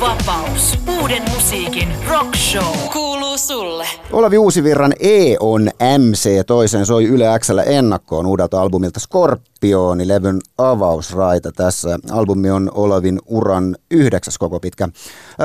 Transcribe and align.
Vapaus. 0.00 0.78
Uuden 1.00 1.22
musiikin 1.34 1.88
rock 2.08 2.36
show. 2.36 2.76
Kuuluu 2.92 3.38
sulle. 3.38 3.86
Olavi 4.12 4.38
Uusivirran 4.38 4.92
E 5.00 5.36
on 5.40 5.70
MC 5.98 6.46
toisen 6.46 6.86
soi 6.86 7.04
Yle 7.04 7.38
Xllä 7.38 7.62
ennakkoon 7.62 8.26
uudelta 8.26 8.60
albumilta 8.60 9.00
Skorpioni, 9.00 10.08
levyn 10.08 10.38
avausraita 10.58 11.52
tässä. 11.52 11.98
Albumi 12.10 12.50
on 12.50 12.70
Olavin 12.74 13.20
uran 13.26 13.76
yhdeksäs 13.90 14.38
koko 14.38 14.60
pitkä. 14.60 14.88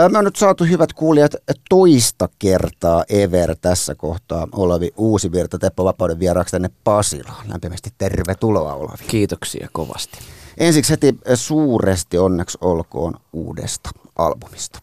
Me 0.10 0.18
on 0.18 0.26
nyt 0.26 0.36
saatu 0.36 0.64
hyvät 0.64 0.94
kuulijat 0.94 1.36
toista 1.70 2.30
kertaa 2.40 3.04
ever 3.10 3.56
tässä 3.62 3.96
kohtaa 3.96 4.48
Olavi 4.52 4.92
Uusivirta 4.98 5.60
Teppo 5.60 5.86
Vapauden 5.86 6.20
vieraaksi 6.20 6.52
tänne 6.52 6.70
Pasilaan. 6.84 7.50
Lämpimästi 7.50 7.90
tervetuloa 7.98 8.74
Olavi. 8.74 9.04
Kiitoksia 9.08 9.68
kovasti. 9.72 10.20
Ensiksi 10.58 10.92
heti 10.92 11.18
suuresti 11.36 12.18
onneksi 12.18 12.58
olkoon 12.62 13.14
uudesta 13.34 13.90
albumista. 14.16 14.80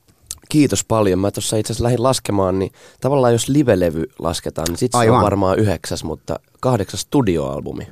Kiitos 0.49 0.85
paljon. 0.85 1.19
Mä 1.19 1.31
tuossa 1.31 1.57
itse 1.57 1.73
asiassa 1.73 1.85
lähdin 1.85 2.03
laskemaan, 2.03 2.59
niin 2.59 2.73
tavallaan 3.01 3.33
jos 3.33 3.49
livelevy 3.49 4.05
lasketaan, 4.19 4.67
niin 4.69 4.79
sitten 4.79 5.01
se 5.01 5.11
on 5.11 5.23
varmaan 5.23 5.59
yhdeksäs, 5.59 6.05
mutta 6.05 6.39
kahdeksas 6.61 7.01
studioalbumi. 7.01 7.89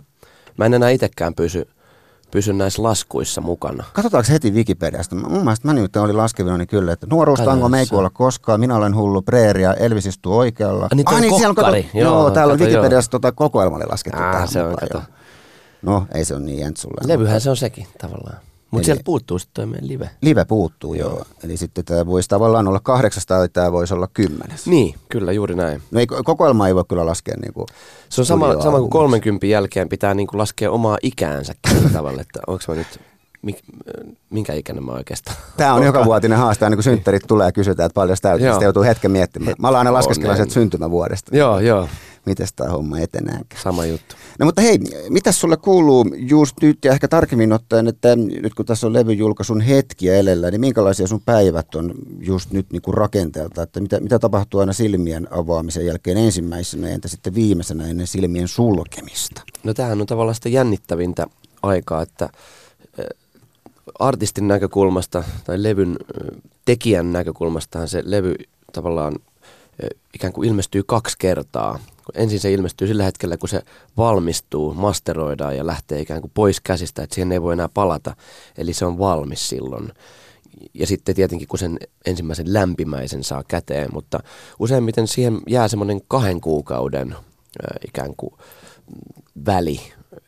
Mä 0.59 0.67
en 0.67 0.75
enää 0.75 0.91
itsekään 0.91 1.35
pysy, 1.35 1.69
pysy 2.31 2.53
näissä 2.53 2.83
laskuissa 2.83 3.41
mukana. 3.41 3.85
Katsotaanko 3.93 4.33
heti 4.33 4.51
Wikipediasta? 4.51 5.17
Mun 5.17 5.45
mielestä 5.45 5.69
mä 5.69 5.75
nyt 5.75 5.97
olin 5.97 6.17
laskevina 6.17 6.59
niin 6.59 6.69
kyllä, 6.69 6.93
että 6.93 7.07
nuoruustango 7.11 7.69
me 7.69 7.81
ei 7.81 7.87
kuolla 7.87 8.11
koskaan, 8.11 8.61
minä 8.61 8.77
olen 8.77 8.97
hullu 8.97 9.23
preeria, 9.23 9.75
Elvis 9.75 10.07
istuu 10.07 10.39
oikealla. 10.39 10.85
Ah, 10.85 10.97
niin, 10.97 11.09
ah, 11.09 11.21
niin 11.21 11.35
siellä 11.35 11.49
on, 11.49 11.55
kato, 11.55 11.77
joo, 11.77 11.85
joo, 11.95 12.31
täällä 12.31 12.53
on 12.53 12.61
Wikipediassa 12.61 13.11
tota, 13.11 13.33
kokoelma 13.33 13.77
oli 13.77 13.87
laskettu. 13.87 14.23
Ah, 14.23 14.49
se 14.49 14.63
on, 14.63 14.77
kato. 14.77 15.03
No, 15.83 16.07
ei 16.15 16.25
se 16.25 16.35
ole 16.35 16.43
niin 16.43 16.59
jentsulla. 16.59 17.01
Levyhän 17.05 17.41
se 17.41 17.51
on 17.51 17.57
sekin 17.57 17.87
tavallaan. 17.99 18.37
Mutta 18.71 18.87
sieltä 18.87 19.03
puuttuu 19.05 19.39
sitten 19.39 19.69
meidän 19.69 19.89
live. 19.89 20.11
Live 20.23 20.45
puuttuu, 20.45 20.95
joo. 20.95 21.11
joo. 21.11 21.25
Eli 21.45 21.57
sitten 21.57 21.85
tämä 21.85 22.07
voisi 22.07 22.29
tavallaan 22.29 22.69
olla 22.69 22.81
kahdeksas 22.83 23.27
tai 23.27 23.49
tämä 23.49 23.73
voisi 23.73 23.95
olla 23.95 24.09
kymmenes. 24.15 24.67
Niin, 24.67 24.95
kyllä 25.09 25.33
juuri 25.33 25.55
näin. 25.55 25.83
No 25.91 26.01
ei, 26.01 26.07
kokoelma 26.07 26.69
ei 26.69 26.75
voi 26.75 26.85
kyllä 26.89 27.07
laskea 27.07 27.35
niin 27.43 27.53
kuin 27.53 27.67
Se 28.09 28.21
on 28.21 28.27
sama, 28.27 28.63
sama 28.63 28.79
kuin 28.79 28.91
30 28.91 29.47
jälkeen 29.47 29.89
pitää 29.89 30.15
niin 30.15 30.27
kuin 30.27 30.39
laskea 30.39 30.71
omaa 30.71 30.99
ikäänsä 31.03 31.55
tavalla, 31.93 32.23
että 32.23 32.41
onko 32.47 32.65
mä 32.69 32.75
nyt 32.75 33.01
minkä 34.31 34.53
ikäinen 34.53 34.85
mä 34.85 34.93
oikeastaan 34.93 35.37
Tämä 35.57 35.75
on 35.75 35.83
joka 35.83 36.05
vuotinen 36.05 36.39
haaste, 36.39 36.65
aina 36.65 36.77
kun 36.77 36.83
synttärit 36.83 37.23
tulee 37.29 37.47
ja 37.47 37.53
kysytään, 37.53 37.87
että 37.87 37.95
paljon 37.95 38.17
sitä 38.17 38.39
joutuu 38.63 38.83
hetken 38.83 39.11
miettimään. 39.11 39.55
Mä 39.59 39.69
alan 39.69 39.79
aina 39.79 39.93
laskeskella 39.93 40.37
sieltä 40.37 40.53
syntymävuodesta. 40.53 41.37
Joo, 41.37 41.61
joo 41.61 41.89
miten 42.27 42.47
tämä 42.57 42.71
homma 42.71 42.99
etenee. 42.99 43.41
Sama 43.63 43.87
juttu. 43.87 44.15
No 44.39 44.47
mutta 44.47 44.63
hei, 44.63 44.79
mitä 45.09 45.33
sulle 45.33 45.57
kuuluu 45.57 46.05
just 46.17 46.57
nyt 46.63 46.85
ja 46.85 46.93
ehkä 46.93 47.09
tarkemmin 47.09 47.53
ottaen, 47.53 47.89
että 47.89 48.17
nyt 48.17 48.55
kun 48.55 48.67
tässä 48.67 48.87
on 48.87 48.93
levyjulkaisun 48.93 49.61
hetkiä 49.61 50.15
elellä, 50.15 50.51
niin 50.51 50.61
minkälaisia 50.61 51.07
sun 51.07 51.21
päivät 51.21 51.75
on 51.75 51.95
just 52.21 52.51
nyt 52.51 52.73
niin 52.73 52.83
kuin 52.83 52.95
rakenteelta, 52.95 53.63
että 53.63 53.81
mitä, 53.81 54.01
mitä 54.01 54.19
tapahtuu 54.19 54.61
aina 54.61 54.73
silmien 54.73 55.29
avaamisen 55.31 55.87
jälkeen 55.87 56.17
ensimmäisenä 56.17 56.89
entä 56.89 57.09
sitten 57.09 57.35
viimeisenä 57.35 57.87
ennen 57.87 58.07
silmien 58.07 58.49
sulkemista? 58.49 59.43
No 59.65 59.75
tämähän 59.75 60.01
on 60.01 60.07
tavallaan 60.07 60.35
sitä 60.35 60.49
jännittävintä 60.49 61.27
aikaa, 61.63 62.03
että 62.03 62.29
eh, 62.99 63.05
artistin 63.99 64.49
näkökulmasta 64.49 65.25
tai 65.45 65.63
levyn 65.63 65.91
eh, 65.91 66.43
tekijän 66.65 67.13
näkökulmastahan 67.13 67.89
se 67.89 68.03
levy 68.07 68.35
tavallaan 68.73 69.15
eh, 69.83 69.89
ikään 70.15 70.33
kuin 70.33 70.49
ilmestyy 70.49 70.83
kaksi 70.83 71.17
kertaa 71.19 71.79
ensin 72.15 72.41
se 72.41 72.53
ilmestyy 72.53 72.89
sillä 72.89 73.05
hetkellä, 73.05 73.37
kun 73.37 73.49
se 73.49 73.63
valmistuu, 73.97 74.75
masteroidaan 74.75 75.57
ja 75.57 75.67
lähtee 75.67 76.01
ikään 76.01 76.21
kuin 76.21 76.31
pois 76.35 76.61
käsistä, 76.61 77.03
että 77.03 77.15
siihen 77.15 77.33
ei 77.33 77.43
voi 77.43 77.53
enää 77.53 77.69
palata. 77.75 78.17
Eli 78.59 78.73
se 78.73 78.87
on 78.87 78.99
valmis 78.99 79.49
silloin. 79.49 79.93
Ja 80.75 80.87
sitten 80.87 81.15
tietenkin, 81.15 81.49
kun 81.49 81.59
sen 81.59 81.79
ensimmäisen 82.07 82.53
lämpimäisen 82.53 83.25
saa 83.25 83.45
käteen, 83.49 83.89
mutta 83.93 84.21
useimmiten 84.59 85.09
siihen 85.09 85.41
jää 85.49 85.69
semmoinen 85.69 86.01
kahden 86.09 86.41
kuukauden 86.41 87.15
ikään 87.89 88.17
kuin 88.17 88.35
väli, 89.47 89.81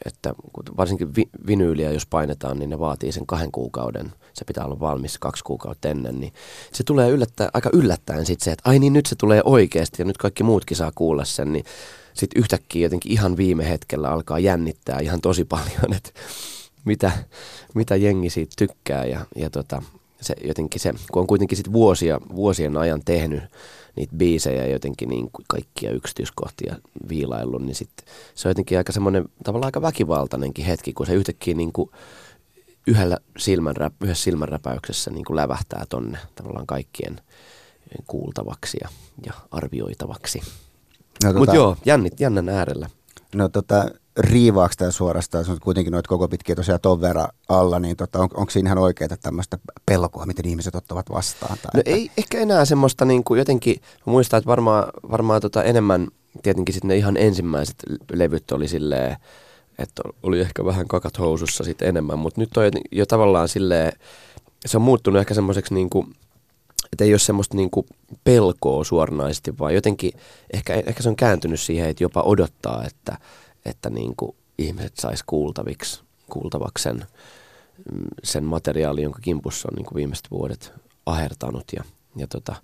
että 0.04 0.34
varsinkin 0.76 1.16
vi- 1.16 1.30
vinyyliä 1.46 1.92
jos 1.92 2.06
painetaan, 2.06 2.58
niin 2.58 2.70
ne 2.70 2.78
vaatii 2.78 3.12
sen 3.12 3.26
kahden 3.26 3.52
kuukauden. 3.52 4.12
Se 4.34 4.44
pitää 4.44 4.65
olla 4.65 4.81
valmis 4.81 5.19
kaksi 5.19 5.44
kuukautta 5.44 5.88
ennen, 5.88 6.20
niin 6.20 6.32
se 6.72 6.84
tulee 6.84 7.10
yllättä, 7.10 7.50
aika 7.54 7.70
yllättäen 7.72 8.26
sitten 8.26 8.44
se, 8.44 8.50
että 8.53 8.70
ai 8.70 8.78
niin 8.78 8.93
nyt 8.93 9.06
se 9.06 9.16
tulee 9.16 9.41
oikeasti 9.44 10.03
ja 10.03 10.06
nyt 10.06 10.19
kaikki 10.19 10.43
muutkin 10.43 10.76
saa 10.76 10.93
kuulla 10.94 11.25
sen, 11.25 11.53
niin 11.53 11.65
sitten 12.15 12.41
yhtäkkiä 12.41 12.87
jotenkin 12.87 13.12
ihan 13.12 13.37
viime 13.37 13.69
hetkellä 13.69 14.09
alkaa 14.09 14.38
jännittää 14.38 15.00
ihan 15.00 15.20
tosi 15.20 15.44
paljon, 15.44 15.93
että 15.97 16.10
mitä, 16.84 17.12
mitä 17.75 17.97
jengi 17.97 18.31
siitä 18.31 18.53
tykkää 18.59 19.04
ja, 19.04 19.26
ja 19.37 19.50
tota, 19.50 19.82
se 20.20 20.34
jotenkin 20.44 20.81
se, 20.81 20.94
kun 21.12 21.20
on 21.20 21.26
kuitenkin 21.26 21.56
sit 21.56 21.72
vuosia, 21.72 22.20
vuosien 22.34 22.76
ajan 22.76 23.03
tehnyt 23.04 23.43
niitä 23.97 24.16
biisejä 24.16 24.66
jotenkin 24.66 25.09
niin 25.09 25.31
kaikkia 25.49 25.91
yksityiskohtia 25.91 26.76
viilaillut, 27.09 27.62
niin 27.62 27.75
sit 27.75 27.91
se 28.34 28.49
on 28.49 28.50
jotenkin 28.50 28.78
aika 28.78 28.93
semmoinen 28.93 29.25
tavallaan 29.44 29.69
aika 29.69 29.82
väkivaltainenkin 29.82 30.64
hetki, 30.64 30.93
kun 30.93 31.06
se 31.06 31.14
yhtäkkiä 31.14 31.54
niin 31.54 31.72
kuin 31.72 31.91
yhdellä 32.87 33.19
silmänrä, 33.38 33.91
yhdessä 34.03 34.25
silmänräpäyksessä 34.25 35.10
niin 35.10 35.25
kuin 35.25 35.37
lävähtää 35.37 35.84
tonne 35.88 36.19
tavallaan 36.34 36.66
kaikkien 36.66 37.20
kuultavaksi 38.06 38.78
ja, 38.81 38.88
ja 39.26 39.32
arvioitavaksi. 39.50 40.41
No, 41.25 41.28
tota, 41.28 41.38
Mutta 41.38 41.54
joo, 41.54 41.76
jännit, 41.84 42.20
jännän 42.20 42.48
äärellä. 42.48 42.91
No 43.34 43.48
tota, 43.48 43.88
riivaako 44.19 44.75
tämä 44.78 44.91
suorastaan, 44.91 45.44
se 45.44 45.50
on 45.53 45.59
kuitenkin 45.62 45.91
noita 45.91 46.09
koko 46.09 46.28
pitkiä 46.28 46.54
tosiaan 46.54 46.81
ton 46.81 47.00
verran 47.00 47.28
alla, 47.48 47.78
niin 47.78 47.97
tota, 47.97 48.19
on, 48.19 48.28
onko 48.34 48.50
siinä 48.50 48.69
ihan 48.69 48.78
oikeaa 48.78 49.16
tämmöistä 49.22 49.59
pelkoa, 49.87 50.26
miten 50.26 50.49
ihmiset 50.49 50.75
ottavat 50.75 51.10
vastaan? 51.10 51.59
Tai 51.62 51.70
no 51.75 51.81
että... 51.81 51.91
ei 51.91 52.10
ehkä 52.16 52.38
enää 52.38 52.64
semmoista 52.64 53.04
niin 53.04 53.25
kuin 53.25 53.38
jotenkin, 53.38 53.76
muistan, 54.04 54.38
että 54.38 54.49
varmaan, 54.49 54.84
varmaan 55.10 55.41
tota 55.41 55.62
enemmän 55.62 56.09
tietenkin 56.43 56.72
sitten 56.72 56.88
ne 56.88 56.97
ihan 56.97 57.16
ensimmäiset 57.16 57.76
levyt 58.12 58.53
oli 58.53 58.69
silleen, 58.69 59.16
että 59.82 60.03
oli 60.22 60.41
ehkä 60.41 60.65
vähän 60.65 60.88
kakat 60.88 61.19
housussa 61.19 61.65
sitten 61.65 61.88
enemmän, 61.88 62.19
mutta 62.19 62.41
nyt 62.41 62.56
on 62.56 62.65
jo 62.93 63.06
tavallaan 63.06 63.48
silleen, 63.48 63.93
se 64.66 64.76
on 64.76 64.82
muuttunut 64.82 65.20
ehkä 65.20 65.34
semmoiseksi 65.34 65.75
niin 65.75 65.91
kuin, 65.91 66.06
että 66.93 67.04
ei 67.04 67.12
ole 67.12 67.19
semmoista 67.19 67.56
niin 67.56 67.70
kuin 67.70 67.87
pelkoa 68.25 68.84
suoranaisesti, 68.84 69.59
vaan 69.59 69.75
jotenkin 69.75 70.12
ehkä, 70.53 70.75
ehkä 70.87 71.03
se 71.03 71.09
on 71.09 71.16
kääntynyt 71.16 71.60
siihen, 71.60 71.88
että 71.88 72.04
jopa 72.04 72.22
odottaa, 72.22 72.84
että, 72.84 73.19
että 73.65 73.91
niin 73.91 74.16
kuin 74.16 74.37
ihmiset 74.59 74.97
sais 74.97 75.22
kuultaviksi, 75.26 76.00
kuultavaksi 76.31 76.82
sen, 76.82 77.06
sen 78.25 78.44
materiaalin, 78.44 79.04
jonka 79.04 79.19
kimpussa 79.22 79.69
on 79.72 79.76
niin 79.76 79.87
kuin 79.87 79.97
viimeiset 79.97 80.31
vuodet 80.31 80.72
ahertanut. 81.06 81.64
Ja, 81.76 81.84
ja, 82.16 82.26
tota, 82.26 82.54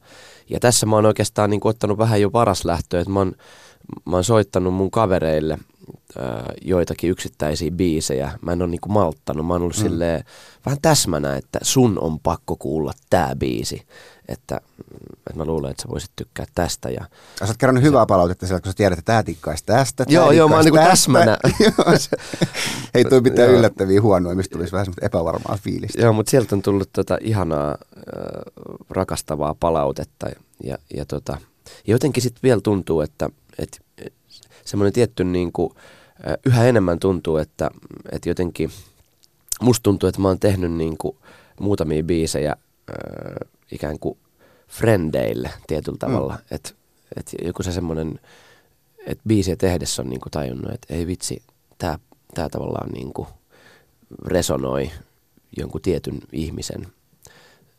ja 0.51 0.61
tässä 0.61 0.87
mä 0.87 0.97
oon 0.97 1.07
oikeastaan 1.07 1.51
niin 1.51 1.61
kuin 1.61 1.71
ottanut 1.71 1.99
vähän 1.99 2.21
jo 2.21 2.33
varaslähtöä, 2.33 3.01
että 3.01 3.13
mä 3.13 3.19
oon, 3.19 3.33
mä 4.05 4.17
oon 4.17 4.25
soittanut 4.25 4.75
mun 4.75 4.91
kavereille 4.91 5.59
joitakin 6.63 7.11
yksittäisiä 7.11 7.71
biisejä. 7.71 8.39
Mä 8.41 8.53
en 8.53 8.63
ole 8.63 8.71
niin 8.71 8.81
malttanut. 8.89 9.47
Mä 9.47 9.55
oon 9.55 9.63
ollut 9.63 9.77
mm. 9.77 9.83
silleen, 9.83 10.25
vähän 10.67 10.79
täsmänä, 10.83 11.37
että 11.37 11.59
sun 11.63 11.99
on 12.01 12.21
pakko 12.21 12.57
kuulla 12.57 12.93
tää 13.11 13.37
biisi 13.37 13.87
että, 14.29 14.61
että 15.27 15.37
mä 15.37 15.45
luulen, 15.45 15.71
että 15.71 15.83
sä 15.83 15.89
voisit 15.89 16.11
tykkää 16.17 16.47
tästä. 16.55 16.91
Ja 16.91 17.05
sä 17.39 17.45
oot 17.45 17.57
kerronut 17.57 17.83
hyvää 17.83 18.07
palautetta 18.07 18.47
sieltä, 18.47 18.63
kun 18.63 18.73
sä 18.73 18.77
tiedät, 18.77 18.99
että 18.99 19.13
tää 19.13 19.23
tikkaisi 19.23 19.65
tästä. 19.67 20.05
Tää 20.05 20.15
joo, 20.15 20.31
joo, 20.31 20.49
mä 20.49 20.55
oon 20.55 20.65
niinku 20.65 20.79
täsmänä. 20.79 21.39
Ei 22.95 23.05
toi 23.05 23.21
mitään 23.21 23.51
yllättäviä 23.51 24.03
huonoja, 24.03 24.37
mistä 24.37 24.53
tulisi 24.53 24.73
vähän 24.73 24.85
semmoista 24.85 25.07
epävarmaa 25.07 25.59
fiilistä. 25.63 26.03
Joo, 26.03 26.13
mutta 26.13 26.31
sieltä 26.31 26.55
on 26.55 26.63
tullut 26.63 26.89
tota 26.93 27.19
ihanaa, 27.21 27.71
äh, 27.71 27.77
rakastavaa 28.91 29.57
palautetta. 29.61 30.27
Ja, 30.65 30.79
ja, 30.97 31.05
tota, 31.05 31.39
ja 31.87 31.95
jotenkin 31.95 32.23
sitten 32.23 32.43
vielä 32.43 32.61
tuntuu, 32.61 33.01
että, 33.01 33.31
että 33.59 33.79
semmoinen 34.69 34.93
tietty 34.93 35.25
niin 35.25 35.53
kuin, 35.53 35.73
äh, 36.29 36.35
yhä 36.47 36.65
enemmän 36.65 36.99
tuntuu, 36.99 37.37
että, 37.37 37.71
että 38.13 38.29
jotenkin 38.29 38.71
musta 39.61 39.83
tuntuu, 39.83 40.09
että 40.09 40.21
mä 40.21 40.29
oon 40.29 40.41
tehnyt 40.41 40.73
niin 40.73 40.99
kuin 40.99 41.17
muutamia 41.61 42.03
biisejä 42.03 42.53
äh, 42.53 43.49
ikään 43.73 43.99
kuin 43.99 44.19
frendeille 44.69 45.51
tietyllä 45.67 45.97
mm. 45.97 45.99
tavalla. 45.99 46.35
Mm. 46.35 46.41
Että 46.51 46.71
et 47.17 47.35
joku 47.43 47.63
se 47.63 47.73
semmoinen, 47.73 48.21
että 49.07 49.25
biisiä 49.29 49.57
tehdessä 49.57 50.03
on 50.03 50.11
niinku 50.11 50.31
tajunnut, 50.31 50.73
että 50.73 50.95
ei 50.95 51.07
vitsi, 51.07 51.43
tämä 51.79 51.99
tää 52.35 52.49
tavallaan 52.49 52.91
niinku 52.91 53.27
resonoi 54.25 54.91
jonkun 55.57 55.83
tietyn 55.83 56.19
ihmisen 56.33 56.87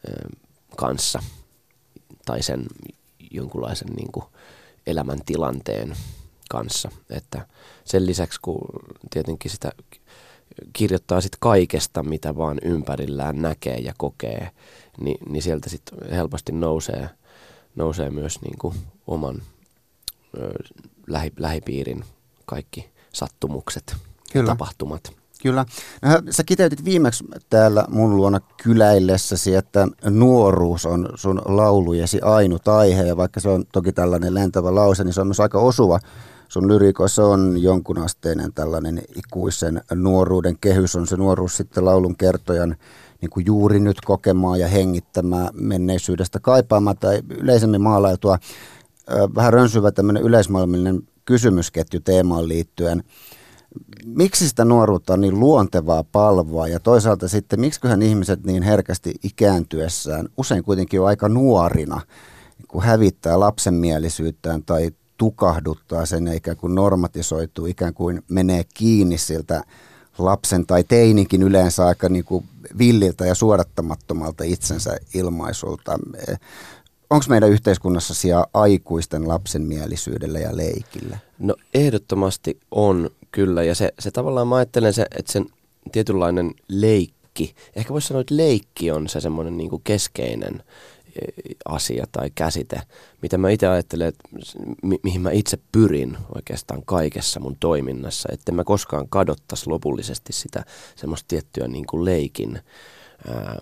ö, 0.10 0.30
kanssa 0.76 1.20
tai 2.26 2.44
sen 2.44 2.66
jonkunlaisen 3.32 3.88
niinku 3.88 4.24
elämäntilanteen 4.88 5.96
kanssa. 6.50 6.92
Että 7.10 7.48
sen 7.86 8.06
lisäksi, 8.06 8.40
kun 8.42 8.62
tietenkin 9.10 9.52
sitä 9.52 9.72
kirjoittaa 10.74 11.22
sit 11.22 11.36
kaikesta, 11.40 12.04
mitä 12.04 12.38
vaan 12.38 12.58
ympärillään 12.64 13.42
näkee 13.42 13.78
ja 13.78 13.94
kokee, 13.98 14.50
niin, 15.02 15.18
niin 15.30 15.44
sieltä 15.44 15.70
sitten 15.70 15.98
helposti 16.12 16.52
nousee, 16.52 17.10
nousee 17.76 18.10
myös 18.10 18.42
niin 18.42 18.58
kuin 18.58 18.76
oman 19.08 19.42
ö, 20.38 20.54
lähi, 21.08 21.34
lähipiirin 21.40 22.04
kaikki 22.46 22.90
sattumukset, 23.14 23.96
Kyllä. 24.34 24.48
tapahtumat. 24.48 25.20
Kyllä. 25.44 25.66
No, 26.02 26.10
sä 26.30 26.44
kiteytit 26.44 26.86
viimeksi 26.86 27.24
täällä 27.50 27.86
mun 27.90 28.16
luona 28.16 28.40
kyläillessäsi, 28.64 29.56
että 29.56 29.88
nuoruus 30.10 30.86
on 30.86 31.10
sun 31.16 31.42
laulujesi 31.46 32.22
ainut 32.22 32.68
aihe, 32.68 33.04
ja 33.04 33.18
vaikka 33.18 33.40
se 33.40 33.50
on 33.50 33.66
toki 33.72 33.92
tällainen 33.92 34.34
lentävä 34.34 34.76
lause, 34.76 35.04
niin 35.04 35.14
se 35.14 35.22
on 35.22 35.28
myös 35.28 35.40
aika 35.40 35.60
osuva. 35.60 36.00
Sun 36.50 36.68
lyrikoissa 36.68 37.26
on 37.26 37.62
jonkunasteinen 37.62 38.54
tällainen 38.54 39.02
ikuisen 39.16 39.82
nuoruuden 39.94 40.58
kehys, 40.62 40.96
on 40.96 41.08
se 41.08 41.18
nuoruus 41.18 41.58
sitten 41.58 41.86
laulun 41.86 42.16
kertojan 42.16 42.76
niin 43.22 43.30
kuin 43.30 43.46
juuri 43.46 43.80
nyt 43.80 44.02
kokemaa 44.06 44.58
ja 44.58 44.68
hengittämää 44.68 45.50
menneisyydestä 45.54 46.40
kaipaamaan 46.40 46.98
tai 46.98 47.22
yleisemmin 47.30 47.82
maalailtua 47.82 48.38
vähän 49.36 49.54
rönsyvä 49.54 49.92
tämmöinen 49.92 50.24
yleismaailmallinen 50.24 51.02
kysymysketju 51.26 52.00
teemaan 52.00 52.48
liittyen. 52.48 53.04
Miksi 54.06 54.50
sitä 54.50 54.66
nuoruutta 54.66 55.14
on 55.14 55.22
niin 55.22 55.40
luontevaa 55.40 56.04
palvoa? 56.04 56.68
Ja 56.68 56.80
toisaalta 56.80 57.28
sitten 57.28 57.60
miksiköhän 57.60 58.02
ihmiset 58.02 58.44
niin 58.46 58.64
herkästi 58.64 59.16
ikääntyessään, 59.24 60.30
usein 60.38 60.64
kuitenkin 60.64 60.98
jo 60.98 61.06
aika 61.06 61.30
nuorina, 61.30 62.02
kun 62.68 62.84
hävittää 62.84 63.40
lapsenmielisyyttään 63.40 64.64
tai 64.64 64.92
tukahduttaa 65.20 66.06
sen 66.06 66.28
ikään 66.28 66.58
kuin 66.58 66.76
normatisoituu, 66.76 67.66
ikään 67.66 67.94
kuin 67.94 68.24
menee 68.30 68.64
kiinni 68.74 69.18
siltä 69.18 69.64
lapsen 70.18 70.66
tai 70.66 70.84
teinikin 70.84 71.44
yleensä 71.44 71.86
aika 71.86 72.10
niin 72.10 72.26
kuin 72.26 72.46
villiltä 72.78 73.26
ja 73.26 73.36
suodattamattomalta 73.36 74.44
itsensä 74.44 74.98
ilmaisulta. 75.14 76.00
Onko 77.10 77.26
meidän 77.30 77.50
yhteiskunnassa 77.50 78.14
sijaa 78.14 78.46
aikuisten 78.54 79.28
lapsenmielisyydellä 79.28 80.40
ja 80.40 80.58
leikillä? 80.58 81.18
No 81.40 81.56
ehdottomasti 81.74 82.60
on 82.72 83.10
kyllä 83.32 83.64
ja 83.64 83.76
se, 83.76 83.94
se 84.00 84.12
tavallaan 84.12 84.48
mä 84.48 84.56
ajattelen 84.56 84.94
se, 84.94 85.06
että 85.18 85.32
sen 85.32 85.46
tietynlainen 85.92 86.54
leikki, 86.68 87.56
ehkä 87.76 87.94
voisi 87.94 88.08
sanoa, 88.08 88.22
että 88.22 88.38
leikki 88.38 88.92
on 88.92 89.10
se 89.10 89.22
semmoinen 89.22 89.58
niin 89.58 89.82
keskeinen 89.84 90.64
asia 91.66 92.06
tai 92.12 92.32
käsite, 92.36 92.82
mitä 93.22 93.38
mä 93.38 93.50
itse 93.50 93.68
ajattelen, 93.68 94.08
että 94.08 94.30
mi- 94.84 95.00
mihin 95.04 95.22
mä 95.22 95.32
itse 95.32 95.58
pyrin 95.72 96.18
oikeastaan 96.36 96.82
kaikessa 96.86 97.40
mun 97.40 97.58
toiminnassa, 97.60 98.30
että 98.32 98.52
mä 98.52 98.64
koskaan 98.64 99.10
kadottaisi 99.10 99.70
lopullisesti 99.70 100.34
sitä 100.34 100.66
semmoista 100.96 101.28
tiettyä 101.28 101.68
niin 101.68 101.86
kuin 101.86 102.06
leikin 102.06 102.60
ää, 103.28 103.58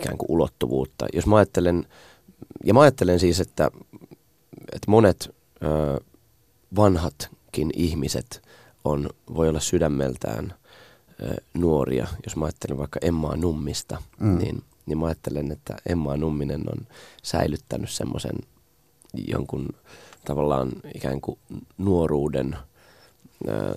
ikään 0.00 0.18
kuin 0.18 0.30
ulottuvuutta. 0.30 1.06
Jos 1.12 1.26
mä 1.26 1.36
ajattelen, 1.36 1.86
ja 2.64 2.74
mä 2.74 2.80
ajattelen 2.80 3.20
siis, 3.20 3.40
että, 3.40 3.70
että 4.72 4.90
monet 4.90 5.34
ää, 5.60 5.70
vanhatkin 6.76 7.70
ihmiset 7.76 8.42
on, 8.84 9.10
voi 9.34 9.48
olla 9.48 9.60
sydämeltään 9.60 10.54
ää, 11.22 11.34
nuoria, 11.54 12.06
jos 12.26 12.36
mä 12.36 12.44
ajattelen 12.44 12.78
vaikka 12.78 12.98
Emmaa 13.02 13.36
Nummista, 13.36 14.02
mm. 14.20 14.38
niin– 14.38 14.62
niin 14.86 14.98
mä 14.98 15.06
ajattelen, 15.06 15.52
että 15.52 15.76
Emma 15.86 16.16
Numminen 16.16 16.62
on 16.72 16.86
säilyttänyt 17.22 17.90
semmoisen 17.90 18.36
jonkun 19.28 19.68
tavallaan 20.24 20.72
ikään 20.94 21.20
kuin 21.20 21.38
nuoruuden 21.78 22.56
ää, 23.48 23.74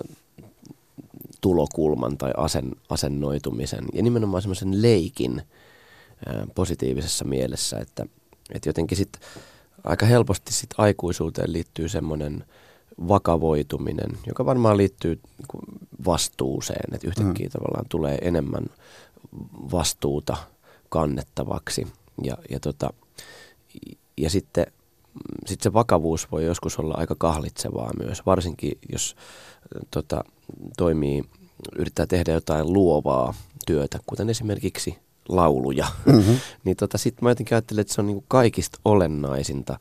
tulokulman 1.40 2.18
tai 2.18 2.32
asen, 2.36 2.72
asennoitumisen 2.88 3.84
ja 3.92 4.02
nimenomaan 4.02 4.42
semmoisen 4.42 4.82
leikin 4.82 5.42
ää, 6.26 6.46
positiivisessa 6.54 7.24
mielessä, 7.24 7.78
että, 7.78 8.06
että 8.54 8.68
jotenkin 8.68 8.98
sitten 8.98 9.22
aika 9.84 10.06
helposti 10.06 10.52
sit 10.52 10.70
aikuisuuteen 10.78 11.52
liittyy 11.52 11.88
semmoinen 11.88 12.44
vakavoituminen, 13.08 14.18
joka 14.26 14.44
varmaan 14.44 14.76
liittyy 14.76 15.20
vastuuseen, 16.06 16.94
että 16.94 17.08
yhtäkkiä 17.08 17.46
mm. 17.46 17.50
tavallaan 17.50 17.86
tulee 17.88 18.18
enemmän 18.22 18.64
vastuuta 19.72 20.36
kannettavaksi. 20.88 21.86
Ja, 22.22 22.36
ja, 22.50 22.60
tota, 22.60 22.90
ja 24.16 24.30
sitten 24.30 24.66
sit 25.46 25.60
se 25.60 25.72
vakavuus 25.72 26.32
voi 26.32 26.44
joskus 26.44 26.78
olla 26.78 26.94
aika 26.96 27.14
kahlitsevaa 27.18 27.90
myös, 27.98 28.26
varsinkin 28.26 28.78
jos 28.92 29.16
tota, 29.90 30.24
toimii, 30.76 31.24
yrittää 31.78 32.06
tehdä 32.06 32.32
jotain 32.32 32.72
luovaa 32.72 33.34
työtä, 33.66 33.98
kuten 34.06 34.30
esimerkiksi 34.30 34.98
lauluja. 35.28 35.86
Mm-hmm. 36.06 36.36
niin 36.64 36.76
tota, 36.76 36.98
sitten 36.98 37.24
mä 37.24 37.30
jotenkin 37.30 37.54
ajattelen, 37.54 37.80
että 37.80 37.94
se 37.94 38.00
on 38.00 38.06
niinku 38.06 38.24
kaikista 38.28 38.78
olennaisinta, 38.84 39.78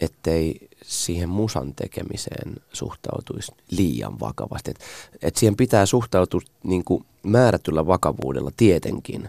ettei 0.00 0.68
siihen 0.82 1.28
musan 1.28 1.74
tekemiseen 1.74 2.56
suhtautuisi 2.72 3.52
liian 3.70 4.20
vakavasti. 4.20 4.70
Että 4.70 4.84
et 5.22 5.36
siihen 5.36 5.56
pitää 5.56 5.86
suhtautua 5.86 6.40
niin 6.64 6.84
kuin 6.84 7.04
määrätyllä 7.22 7.86
vakavuudella 7.86 8.50
tietenkin, 8.56 9.28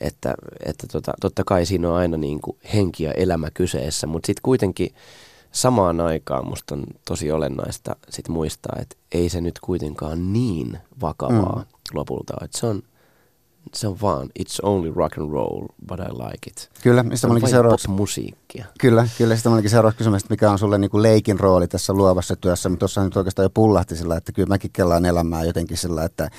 että, 0.00 0.34
että 0.64 0.86
tota, 0.86 1.12
totta 1.20 1.42
kai 1.46 1.66
siinä 1.66 1.88
on 1.88 1.96
aina 1.96 2.16
niin 2.16 2.40
kuin 2.40 2.56
henki 2.74 3.04
ja 3.04 3.12
elämä 3.12 3.50
kyseessä, 3.54 4.06
mutta 4.06 4.26
sitten 4.26 4.42
kuitenkin 4.42 4.94
samaan 5.52 6.00
aikaan 6.00 6.48
musta 6.48 6.74
on 6.74 6.84
tosi 7.04 7.32
olennaista 7.32 7.96
sit 8.08 8.28
muistaa, 8.28 8.76
että 8.80 8.96
ei 9.12 9.28
se 9.28 9.40
nyt 9.40 9.58
kuitenkaan 9.60 10.32
niin 10.32 10.78
vakavaa 11.00 11.56
mm. 11.56 11.94
lopulta, 11.94 12.34
että 12.44 12.58
se 12.58 12.66
on 12.66 12.82
se 13.74 13.88
on 13.88 13.96
vaan, 14.02 14.30
it's 14.38 14.58
only 14.62 14.92
rock 14.96 15.18
and 15.18 15.32
roll, 15.32 15.66
but 15.86 16.00
I 16.00 16.12
like 16.12 16.50
it. 16.50 16.70
Kyllä, 16.82 17.02
mistä 17.02 17.28
se 17.28 17.34
on 17.34 17.48
seuraavaksi, 17.48 17.90
musiikkia. 17.90 18.64
Kyllä, 18.80 19.08
kyllä, 19.18 19.36
sitä 19.36 19.50
olikin 19.50 19.70
seuraavaksi 19.70 19.98
kysymys, 19.98 20.22
että 20.22 20.32
mikä 20.32 20.50
on 20.50 20.58
sulle 20.58 20.78
niin 20.78 20.90
kuin 20.90 21.02
leikin 21.02 21.40
rooli 21.40 21.68
tässä 21.68 21.92
luovassa 21.92 22.36
työssä, 22.36 22.68
mutta 22.68 22.78
tuossa 22.78 23.04
nyt 23.04 23.16
oikeastaan 23.16 23.44
jo 23.44 23.50
pullahti 23.50 23.96
sillä, 23.96 24.16
että 24.16 24.32
kyllä 24.32 24.48
mäkin 24.48 24.70
kellaan 24.72 25.06
elämää 25.06 25.44
jotenkin 25.44 25.76
sillä, 25.76 26.04
että 26.04 26.30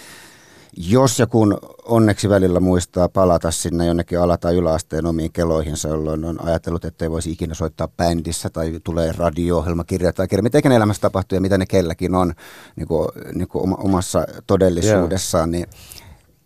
jos 0.78 1.20
ja 1.20 1.28
kun 1.28 1.58
onneksi 1.86 2.30
välillä 2.30 2.60
muistaa 2.60 3.10
palata 3.10 3.52
sinne 3.52 3.86
jonnekin 3.86 4.20
ala- 4.20 4.38
tai 4.38 4.56
yläasteen 4.56 5.06
omiin 5.06 5.32
keloihinsa, 5.32 5.90
jolloin 5.90 6.26
on 6.26 6.44
ajatellut, 6.44 6.86
että 6.86 7.06
ei 7.06 7.12
voisi 7.12 7.32
ikinä 7.32 7.54
soittaa 7.54 7.88
bändissä 7.88 8.50
tai 8.50 8.80
tulee 8.84 9.12
radio-ohjelma, 9.18 9.84
kirja 9.84 10.14
tai 10.14 10.28
kirja, 10.28 10.44
mitä 10.44 10.76
elämässä 10.76 11.02
tapahtuu 11.02 11.36
ja 11.36 11.42
mitä 11.42 11.58
ne 11.58 11.66
kelläkin 11.66 12.16
on 12.16 12.34
niin 12.76 12.88
kuin, 12.88 13.08
niin 13.36 13.48
kuin 13.48 13.76
omassa 13.78 14.26
todellisuudessaan, 14.48 15.54
yeah. 15.54 15.68
niin 15.68 16.02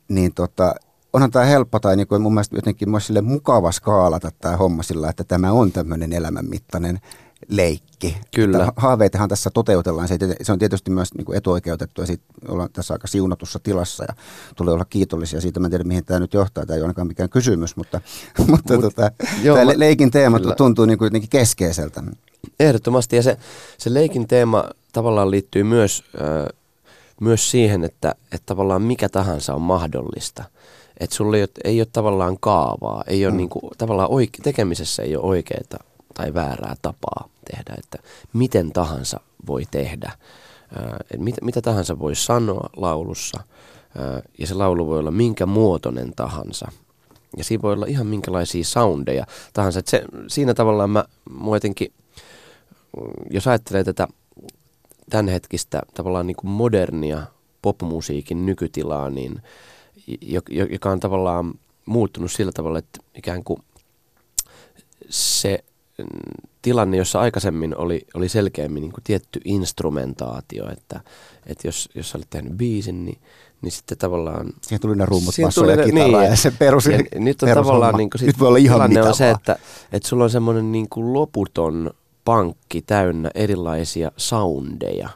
niin 0.07 0.33
tota, 0.33 0.75
onhan 1.13 1.31
tämä 1.31 1.45
helppo 1.45 1.79
tai 1.79 1.95
niin 1.95 2.07
kuin 2.07 2.21
mun 2.21 2.33
mielestä 2.33 2.55
jotenkin 2.55 2.89
myös 2.89 3.07
sille 3.07 3.21
mukava 3.21 3.71
skaalata 3.71 4.31
tämä 4.41 4.57
homma 4.57 4.83
sillä, 4.83 5.09
että 5.09 5.23
tämä 5.23 5.51
on 5.51 5.71
tämmöinen 5.71 6.13
elämänmittainen 6.13 6.99
leikki. 7.47 8.17
Kyllä. 8.35 8.57
Että 8.57 8.73
haaveitahan 8.75 9.29
tässä 9.29 9.49
toteutellaan. 9.49 10.07
Se, 10.41 10.51
on 10.51 10.59
tietysti 10.59 10.91
myös 10.91 11.13
niin 11.13 11.25
kuin 11.25 11.37
etuoikeutettu 11.37 12.01
ja 12.01 12.07
siitä 12.07 12.23
ollaan 12.47 12.69
tässä 12.73 12.93
aika 12.93 13.07
siunatussa 13.07 13.59
tilassa 13.59 14.03
ja 14.03 14.13
tulee 14.55 14.73
olla 14.73 14.85
kiitollisia 14.85 15.41
siitä. 15.41 15.59
Mä 15.59 15.67
en 15.67 15.71
tiedä, 15.71 15.83
mihin 15.83 16.05
tämä 16.05 16.19
nyt 16.19 16.33
johtaa. 16.33 16.65
Tämä 16.65 16.75
ei 16.75 16.81
ole 16.81 16.85
ainakaan 16.85 17.07
mikään 17.07 17.29
kysymys, 17.29 17.75
mutta, 17.75 18.01
mutta 18.47 18.73
Mut, 18.73 18.81
tota, 18.81 19.11
joo, 19.43 19.57
tämä 19.57 19.71
leikin 19.75 20.11
teema 20.11 20.39
kyllä. 20.39 20.55
tuntuu 20.55 20.85
niin 20.85 20.97
kuin 20.97 21.05
jotenkin 21.05 21.29
keskeiseltä. 21.29 22.03
Ehdottomasti 22.59 23.15
ja 23.15 23.23
se, 23.23 23.37
se 23.77 23.93
leikin 23.93 24.27
teema 24.27 24.63
tavallaan 24.93 25.31
liittyy 25.31 25.63
myös... 25.63 26.03
Äh, 26.21 26.47
myös 27.21 27.51
siihen, 27.51 27.83
että, 27.83 28.15
että 28.31 28.45
tavallaan 28.45 28.81
mikä 28.81 29.09
tahansa 29.09 29.53
on 29.53 29.61
mahdollista. 29.61 30.43
Että 30.99 31.15
sulla 31.15 31.37
ei 31.37 31.43
ole, 31.43 31.49
ei 31.63 31.79
ole 31.79 31.87
tavallaan 31.93 32.37
kaavaa, 32.39 33.03
ei 33.07 33.25
ole 33.25 33.31
mm. 33.31 33.37
niin 33.37 33.49
kuin, 33.49 33.71
tavallaan 33.77 34.11
oike, 34.11 34.37
tekemisessä 34.43 35.03
ei 35.03 35.15
ole 35.15 35.25
oikeaa 35.25 35.79
tai 36.15 36.33
väärää 36.33 36.75
tapaa 36.81 37.29
tehdä, 37.51 37.75
että 37.77 37.97
miten 38.33 38.73
tahansa 38.73 39.19
voi 39.47 39.63
tehdä. 39.71 40.11
että 41.01 41.17
mit, 41.17 41.35
mitä 41.41 41.61
tahansa 41.61 41.99
voi 41.99 42.15
sanoa 42.15 42.69
laulussa 42.75 43.43
ja 44.39 44.47
se 44.47 44.53
laulu 44.53 44.87
voi 44.87 44.99
olla 44.99 45.11
minkä 45.11 45.45
muotoinen 45.45 46.13
tahansa. 46.15 46.71
Ja 47.37 47.43
siinä 47.43 47.61
voi 47.61 47.73
olla 47.73 47.85
ihan 47.85 48.07
minkälaisia 48.07 48.63
soundeja 48.63 49.25
tahansa. 49.53 49.79
Et 49.79 49.87
se, 49.87 50.03
siinä 50.27 50.53
tavallaan 50.53 50.89
mä, 50.89 51.05
jotenkin, 51.53 51.93
jos 53.31 53.47
ajattelee 53.47 53.83
tätä 53.83 54.07
tämänhetkistä 55.09 55.81
tavallaan 55.93 56.27
niin 56.27 56.37
kuin 56.37 56.51
modernia 56.51 57.21
popmusiikin 57.61 58.45
nykytilaa, 58.45 59.09
niin, 59.09 59.41
joka 60.69 60.89
on 60.89 60.99
tavallaan 60.99 61.53
muuttunut 61.85 62.31
sillä 62.31 62.51
tavalla, 62.51 62.79
että 62.79 62.99
ikään 63.15 63.43
kuin 63.43 63.59
se 65.09 65.63
tilanne, 66.61 66.97
jossa 66.97 67.19
aikaisemmin 67.19 67.77
oli, 67.77 68.07
oli 68.13 68.29
selkeämmin 68.29 68.81
niin 68.81 68.91
kuin 68.91 69.03
tietty 69.03 69.41
instrumentaatio, 69.45 70.71
että, 70.71 70.99
että 71.45 71.67
jos, 71.67 71.89
jos 71.95 72.09
sä 72.09 72.17
olit 72.17 72.29
tehnyt 72.29 72.53
biisin, 72.53 73.05
niin, 73.05 73.17
niin 73.61 73.71
sitten 73.71 73.97
tavallaan... 73.97 74.53
Siihen 74.61 74.81
tuli 74.81 74.95
ne 74.95 75.05
rummut, 75.05 75.35
basso 75.41 75.65
ja 75.65 75.85
kitara 75.85 76.07
niin, 76.07 76.29
ja 76.29 76.35
se 76.35 76.51
perus, 76.51 76.85
ja 76.85 76.99
nyt 77.15 77.43
on 77.43 77.49
tavallaan 77.49 77.95
niin 77.95 78.09
kuin, 78.09 78.19
sit, 78.19 78.27
nyt 78.27 78.39
voi 78.39 78.47
olla 78.47 78.57
ihan 78.57 78.75
tilanne 78.75 79.09
on 79.09 79.15
se, 79.15 79.29
että, 79.29 79.57
että 79.91 80.09
sulla 80.09 80.23
on 80.23 80.29
semmoinen 80.29 80.71
niin 80.71 80.89
kuin 80.89 81.13
loputon 81.13 81.91
pankki 82.25 82.81
täynnä 82.81 83.31
erilaisia 83.35 84.11
soundeja 84.17 85.09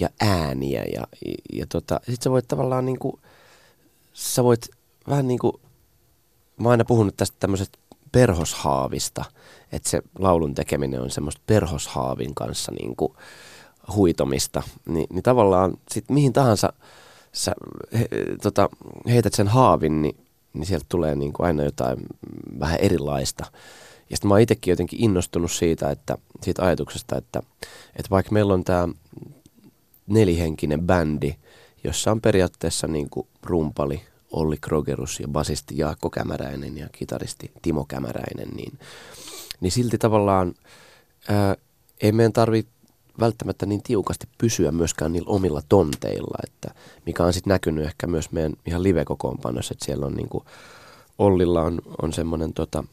ja 0.00 0.08
ääniä 0.20 0.84
ja, 0.84 1.06
ja, 1.26 1.34
ja 1.52 1.66
tota, 1.66 2.00
sit 2.10 2.22
sä 2.22 2.30
voit 2.30 2.48
tavallaan 2.48 2.86
niinku, 2.86 3.20
sä 4.12 4.44
voit 4.44 4.68
vähän 5.08 5.28
niinku, 5.28 5.60
mä 6.56 6.68
oon 6.68 6.70
aina 6.70 6.84
puhunut 6.84 7.16
tästä 7.16 7.36
tämmöisestä 7.40 7.78
perhoshaavista, 8.12 9.24
että 9.72 9.90
se 9.90 10.02
laulun 10.18 10.54
tekeminen 10.54 11.00
on 11.00 11.10
semmoista 11.10 11.42
perhoshaavin 11.46 12.34
kanssa 12.34 12.72
niinku 12.72 13.16
huitomista, 13.94 14.62
Ni, 14.88 15.06
niin 15.10 15.22
tavallaan 15.22 15.76
sit 15.90 16.04
mihin 16.10 16.32
tahansa 16.32 16.72
sä 17.32 17.54
he, 17.98 18.08
tota, 18.42 18.68
heität 19.08 19.34
sen 19.34 19.48
haavin, 19.48 20.02
niin, 20.02 20.16
niin 20.52 20.66
sieltä 20.66 20.86
tulee 20.88 21.16
niin 21.16 21.32
kuin 21.32 21.46
aina 21.46 21.62
jotain 21.62 21.98
vähän 22.60 22.78
erilaista. 22.80 23.44
Ja 24.10 24.16
sitten 24.16 24.28
mä 24.28 24.34
oon 24.34 24.40
itsekin 24.40 24.72
jotenkin 24.72 25.04
innostunut 25.04 25.52
siitä, 25.52 25.90
että, 25.90 26.18
siitä 26.42 26.64
ajatuksesta, 26.64 27.16
että, 27.16 27.42
että 27.96 28.10
vaikka 28.10 28.32
meillä 28.32 28.54
on 28.54 28.64
tämä 28.64 28.88
nelihenkinen 30.06 30.82
bändi, 30.82 31.34
jossa 31.84 32.10
on 32.10 32.20
periaatteessa 32.20 32.86
niin 32.86 33.10
kuin 33.10 33.26
rumpali 33.42 34.02
Olli 34.32 34.56
Krogerus 34.60 35.20
ja 35.20 35.28
basisti 35.28 35.78
Jaakko 35.78 36.10
Kämäräinen 36.10 36.78
ja 36.78 36.88
kitaristi 36.92 37.50
Timo 37.62 37.84
Kämäräinen, 37.84 38.48
niin, 38.48 38.78
niin 39.60 39.72
silti 39.72 39.98
tavallaan 39.98 40.54
ää, 41.28 41.56
ei 42.00 42.12
meidän 42.12 42.32
tarvitse 42.32 42.72
välttämättä 43.20 43.66
niin 43.66 43.82
tiukasti 43.82 44.28
pysyä 44.38 44.72
myöskään 44.72 45.12
niillä 45.12 45.30
omilla 45.30 45.62
tonteilla, 45.68 46.38
että 46.46 46.74
mikä 47.06 47.24
on 47.24 47.32
sitten 47.32 47.50
näkynyt 47.50 47.84
ehkä 47.84 48.06
myös 48.06 48.32
meidän 48.32 48.52
ihan 48.66 48.82
live-kokoonpanossa, 48.82 49.72
että 49.72 49.84
siellä 49.84 50.06
on 50.06 50.14
niin 50.14 50.28
kuin, 50.28 50.44
Ollilla 51.18 51.62
on, 51.62 51.78
on 52.02 52.12
semmoinen 52.12 52.52
tota 52.52 52.84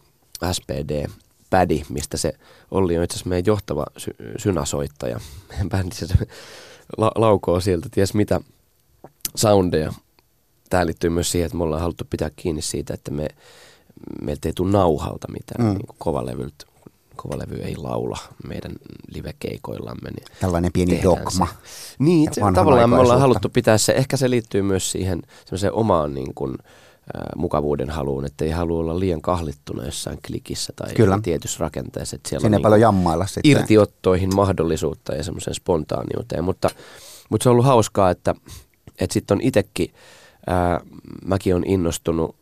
SPD-pädi, 0.51 1.81
mistä 1.89 2.17
se 2.17 2.33
Olli 2.71 2.97
on 2.97 3.03
itse 3.03 3.15
asiassa 3.15 3.29
meidän 3.29 3.45
johtava 3.45 3.85
sy- 3.97 4.15
synäsoittaja. 4.37 5.19
Meidän 5.49 5.69
bändissä 5.69 6.07
se 6.07 6.15
la- 6.97 7.11
laukoo 7.15 7.59
sieltä 7.59 7.89
ties 7.91 8.13
mitä 8.13 8.41
soundeja. 9.35 9.93
Tämä 10.69 10.85
liittyy 10.85 11.09
myös 11.09 11.31
siihen, 11.31 11.45
että 11.45 11.57
me 11.57 11.63
ollaan 11.63 11.81
haluttu 11.81 12.03
pitää 12.09 12.31
kiinni 12.35 12.61
siitä, 12.61 12.93
että 12.93 13.11
me, 13.11 13.27
meiltä 14.21 14.49
ei 14.49 14.53
tule 14.53 14.71
nauhalta 14.71 15.27
mitään 15.31 15.65
mm. 15.65 15.73
niin 15.73 15.87
kovalevyltä 15.97 16.65
kovalevy 17.15 17.55
ei 17.55 17.75
laula 17.77 18.17
meidän 18.47 18.71
livekeikoillamme. 19.07 20.09
Niin 20.09 20.25
Tällainen 20.41 20.71
pieni 20.73 21.03
dogma. 21.03 21.47
Se. 21.63 21.95
Niin, 21.99 22.29
se, 22.33 22.41
tavallaan 22.55 22.89
me 22.89 22.97
ollaan 22.97 23.19
haluttu 23.19 23.49
pitää 23.49 23.77
se. 23.77 23.91
Ehkä 23.91 24.17
se 24.17 24.29
liittyy 24.29 24.61
myös 24.61 24.91
siihen 24.91 25.21
omaan 25.71 26.13
niin 26.13 26.33
kuin, 26.35 26.51
äh, 26.61 27.23
mukavuuden 27.35 27.89
haluun, 27.89 28.25
että 28.25 28.45
ei 28.45 28.51
halua 28.51 28.79
olla 28.79 28.99
liian 28.99 29.21
kahlittuna 29.21 29.85
jossain 29.85 30.19
klikissä 30.27 30.73
tai 30.75 30.93
Kyllä. 30.93 31.19
tietyssä 31.23 31.57
rakenteessa. 31.59 32.15
Että 32.15 32.29
siellä 32.29 32.45
Sinne 32.45 32.57
on 32.57 32.63
paljon 32.63 32.77
niin 32.77 32.81
jammailla 32.81 33.27
sitten. 33.27 33.51
Irtiottoihin 33.51 34.35
mahdollisuutta 34.35 35.15
ja 35.15 35.23
semmoisen 35.23 35.53
spontaaniuteen, 35.53 36.43
mutta, 36.43 36.69
mutta 37.29 37.43
se 37.43 37.49
on 37.49 37.51
ollut 37.51 37.65
hauskaa, 37.65 38.09
että, 38.09 38.35
että 38.99 39.13
sitten 39.13 39.35
on 39.35 39.41
itsekin, 39.41 39.93
ää, 40.47 40.81
mäkin 41.25 41.55
on 41.55 41.63
innostunut 41.65 42.35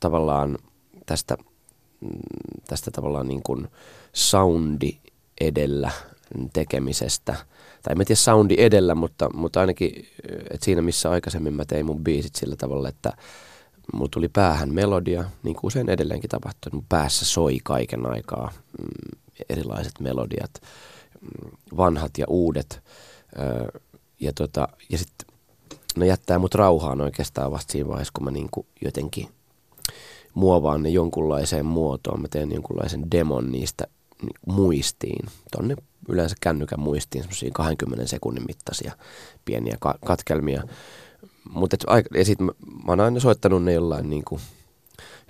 tavallaan 0.00 0.58
tästä, 1.06 1.36
tästä 2.68 2.90
tavallaan 2.90 3.28
niin 3.28 3.42
kuin, 3.42 3.68
soundi 4.12 4.98
edellä 5.40 5.90
tekemisestä. 6.52 7.34
Tai 7.82 7.94
en 8.00 8.06
tiedä 8.06 8.14
soundi 8.14 8.54
edellä, 8.58 8.94
mutta, 8.94 9.30
mutta 9.34 9.60
ainakin 9.60 10.08
et 10.50 10.62
siinä 10.62 10.82
missä 10.82 11.10
aikaisemmin 11.10 11.54
mä 11.54 11.64
tein 11.64 11.86
mun 11.86 12.04
biisit 12.04 12.34
sillä 12.34 12.56
tavalla, 12.56 12.88
että 12.88 13.12
mulla 13.92 14.08
tuli 14.10 14.28
päähän 14.28 14.74
melodia, 14.74 15.24
niin 15.42 15.56
kuin 15.56 15.66
usein 15.66 15.88
edelleenkin 15.88 16.30
tapahtuu, 16.30 16.72
mun 16.72 16.84
päässä 16.88 17.24
soi 17.24 17.58
kaiken 17.64 18.06
aikaa 18.06 18.52
mm, 18.78 19.18
erilaiset 19.48 20.00
melodiat, 20.00 20.50
mm, 21.20 21.50
vanhat 21.76 22.18
ja 22.18 22.26
uudet. 22.28 22.82
Ja 24.20 24.32
tota, 24.32 24.68
ja 24.90 24.98
sitten 24.98 25.33
ne 25.96 26.06
jättää 26.06 26.38
mut 26.38 26.54
rauhaan 26.54 27.00
oikeastaan 27.00 27.50
vasta 27.50 27.72
siinä 27.72 27.88
vaiheessa, 27.88 28.12
kun 28.16 28.24
mä 28.24 28.30
niin 28.30 28.48
kuin 28.50 28.66
jotenkin 28.84 29.28
muovaan 30.34 30.82
ne 30.82 30.88
jonkunlaiseen 30.88 31.66
muotoon. 31.66 32.22
Mä 32.22 32.28
teen 32.28 32.52
jonkunlaisen 32.52 33.10
demon 33.10 33.52
niistä 33.52 33.86
muistiin, 34.46 35.26
tonne 35.56 35.76
yleensä 36.08 36.36
kännykän 36.40 36.80
muistiin, 36.80 37.22
semmoisia 37.22 37.50
20 37.52 38.06
sekunnin 38.06 38.44
mittaisia 38.46 38.92
pieniä 39.44 39.76
ka- 39.80 39.98
katkelmia. 40.04 40.62
Mutta 41.50 41.76
ja 42.14 42.24
sit 42.24 42.40
mä, 42.40 42.52
mä 42.86 42.92
oon 42.92 43.00
aina 43.00 43.20
soittanut 43.20 43.64
ne 43.64 43.72
jollain 43.72 44.10
niin 44.10 44.24
kuin 44.24 44.40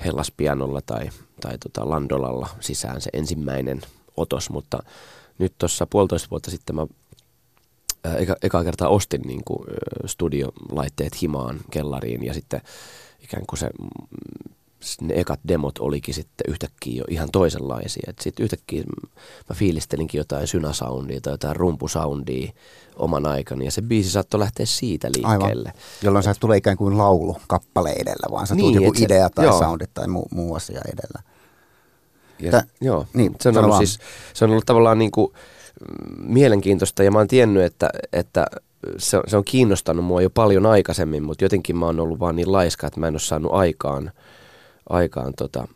hellaspianolla 0.05 0.81
tai, 0.87 1.11
tai 1.41 1.59
tota 1.59 1.89
landolalla 1.91 2.49
sisään 2.61 3.01
se 3.01 3.11
ensimmäinen 3.13 3.81
otos, 4.17 4.51
mutta 4.51 4.83
nyt 5.39 5.55
tuossa 5.59 5.87
puolitoista 5.87 6.31
vuotta 6.31 6.51
sitten 6.51 6.77
mä 6.77 6.87
eka, 8.19 8.37
eka 8.43 8.65
kertaa 8.65 8.89
ostin 8.89 9.21
niin 9.21 9.45
kuin, 9.45 9.67
studiolaitteet 10.07 11.23
himaan 11.23 11.61
kellariin 11.71 12.25
ja 12.25 12.35
sitten 12.35 12.61
ikään 13.21 13.47
kuin 13.47 13.59
se 13.59 13.71
ne 15.01 15.15
ekat 15.17 15.41
demot 15.49 15.79
olikin 15.79 16.15
sitten 16.15 16.45
yhtäkkiä 16.49 16.99
jo 16.99 17.05
ihan 17.09 17.29
toisenlaisia. 17.33 18.13
Sitten 18.21 18.45
yhtäkkiä 18.45 18.85
mä 19.49 19.55
fiilistelinkin 19.55 20.19
jotain 20.19 20.47
synasoundia 20.47 21.21
tai 21.21 21.33
jotain 21.33 21.57
rumpusoundia 21.57 22.53
oman 22.97 23.27
aikani 23.27 23.65
ja 23.65 23.71
se 23.71 23.83
biisi 23.83 24.11
saattoi 24.11 24.41
lähteä 24.41 24.67
siitä 24.67 25.09
liikkeelle. 25.17 25.69
Aivan. 25.69 25.83
Jolloin 26.03 26.23
sä 26.23 26.31
et 26.31 26.41
tule 26.41 26.57
ikään 26.57 26.77
kuin 26.77 26.99
laulu 26.99 27.37
kappale 27.47 27.91
edellä, 27.91 28.27
vaan 28.31 28.47
sä 28.47 28.55
niin, 28.55 28.75
tulet 28.75 28.85
joku 28.85 28.99
se, 28.99 29.05
idea 29.05 29.31
tai 29.31 29.45
joo. 29.45 29.59
soundit 29.59 29.91
tai 29.95 30.09
muu, 30.09 30.29
muu 30.31 30.55
asia 30.55 30.81
edellä. 30.87 31.23
Ja, 32.39 32.51
Tä, 32.51 32.65
joo, 32.81 33.07
niin, 33.15 33.37
se, 33.41 33.49
on 33.49 33.59
ollut 33.59 33.77
siis, 33.77 33.99
se 34.35 34.45
on 34.45 34.51
ollut 34.51 34.67
tavallaan 34.67 34.99
niin 34.99 35.11
kuin 35.11 35.33
mielenkiintoista 36.19 37.03
ja 37.03 37.11
mä 37.11 37.19
oon 37.19 37.29
tiennyt, 37.29 37.63
että, 37.63 37.91
että 38.13 38.47
se, 38.99 39.21
se 39.27 39.37
on 39.37 39.45
kiinnostanut 39.45 40.05
mua 40.05 40.23
jo 40.23 40.31
paljon 40.31 40.67
aikaisemmin, 40.67 41.23
mutta 41.23 41.45
jotenkin 41.45 41.77
mä 41.77 41.87
oon 41.87 42.01
ollut 42.01 42.21
vaan 42.21 42.37
niin 42.37 42.53
laiska, 42.53 42.87
että 42.87 43.01
mä 43.01 43.09
en 43.09 43.15
ole 43.15 43.21
saanut 43.21 43.53
aikaan– 43.53 44.11
aikaan 44.89 45.35
tota, 45.35 45.69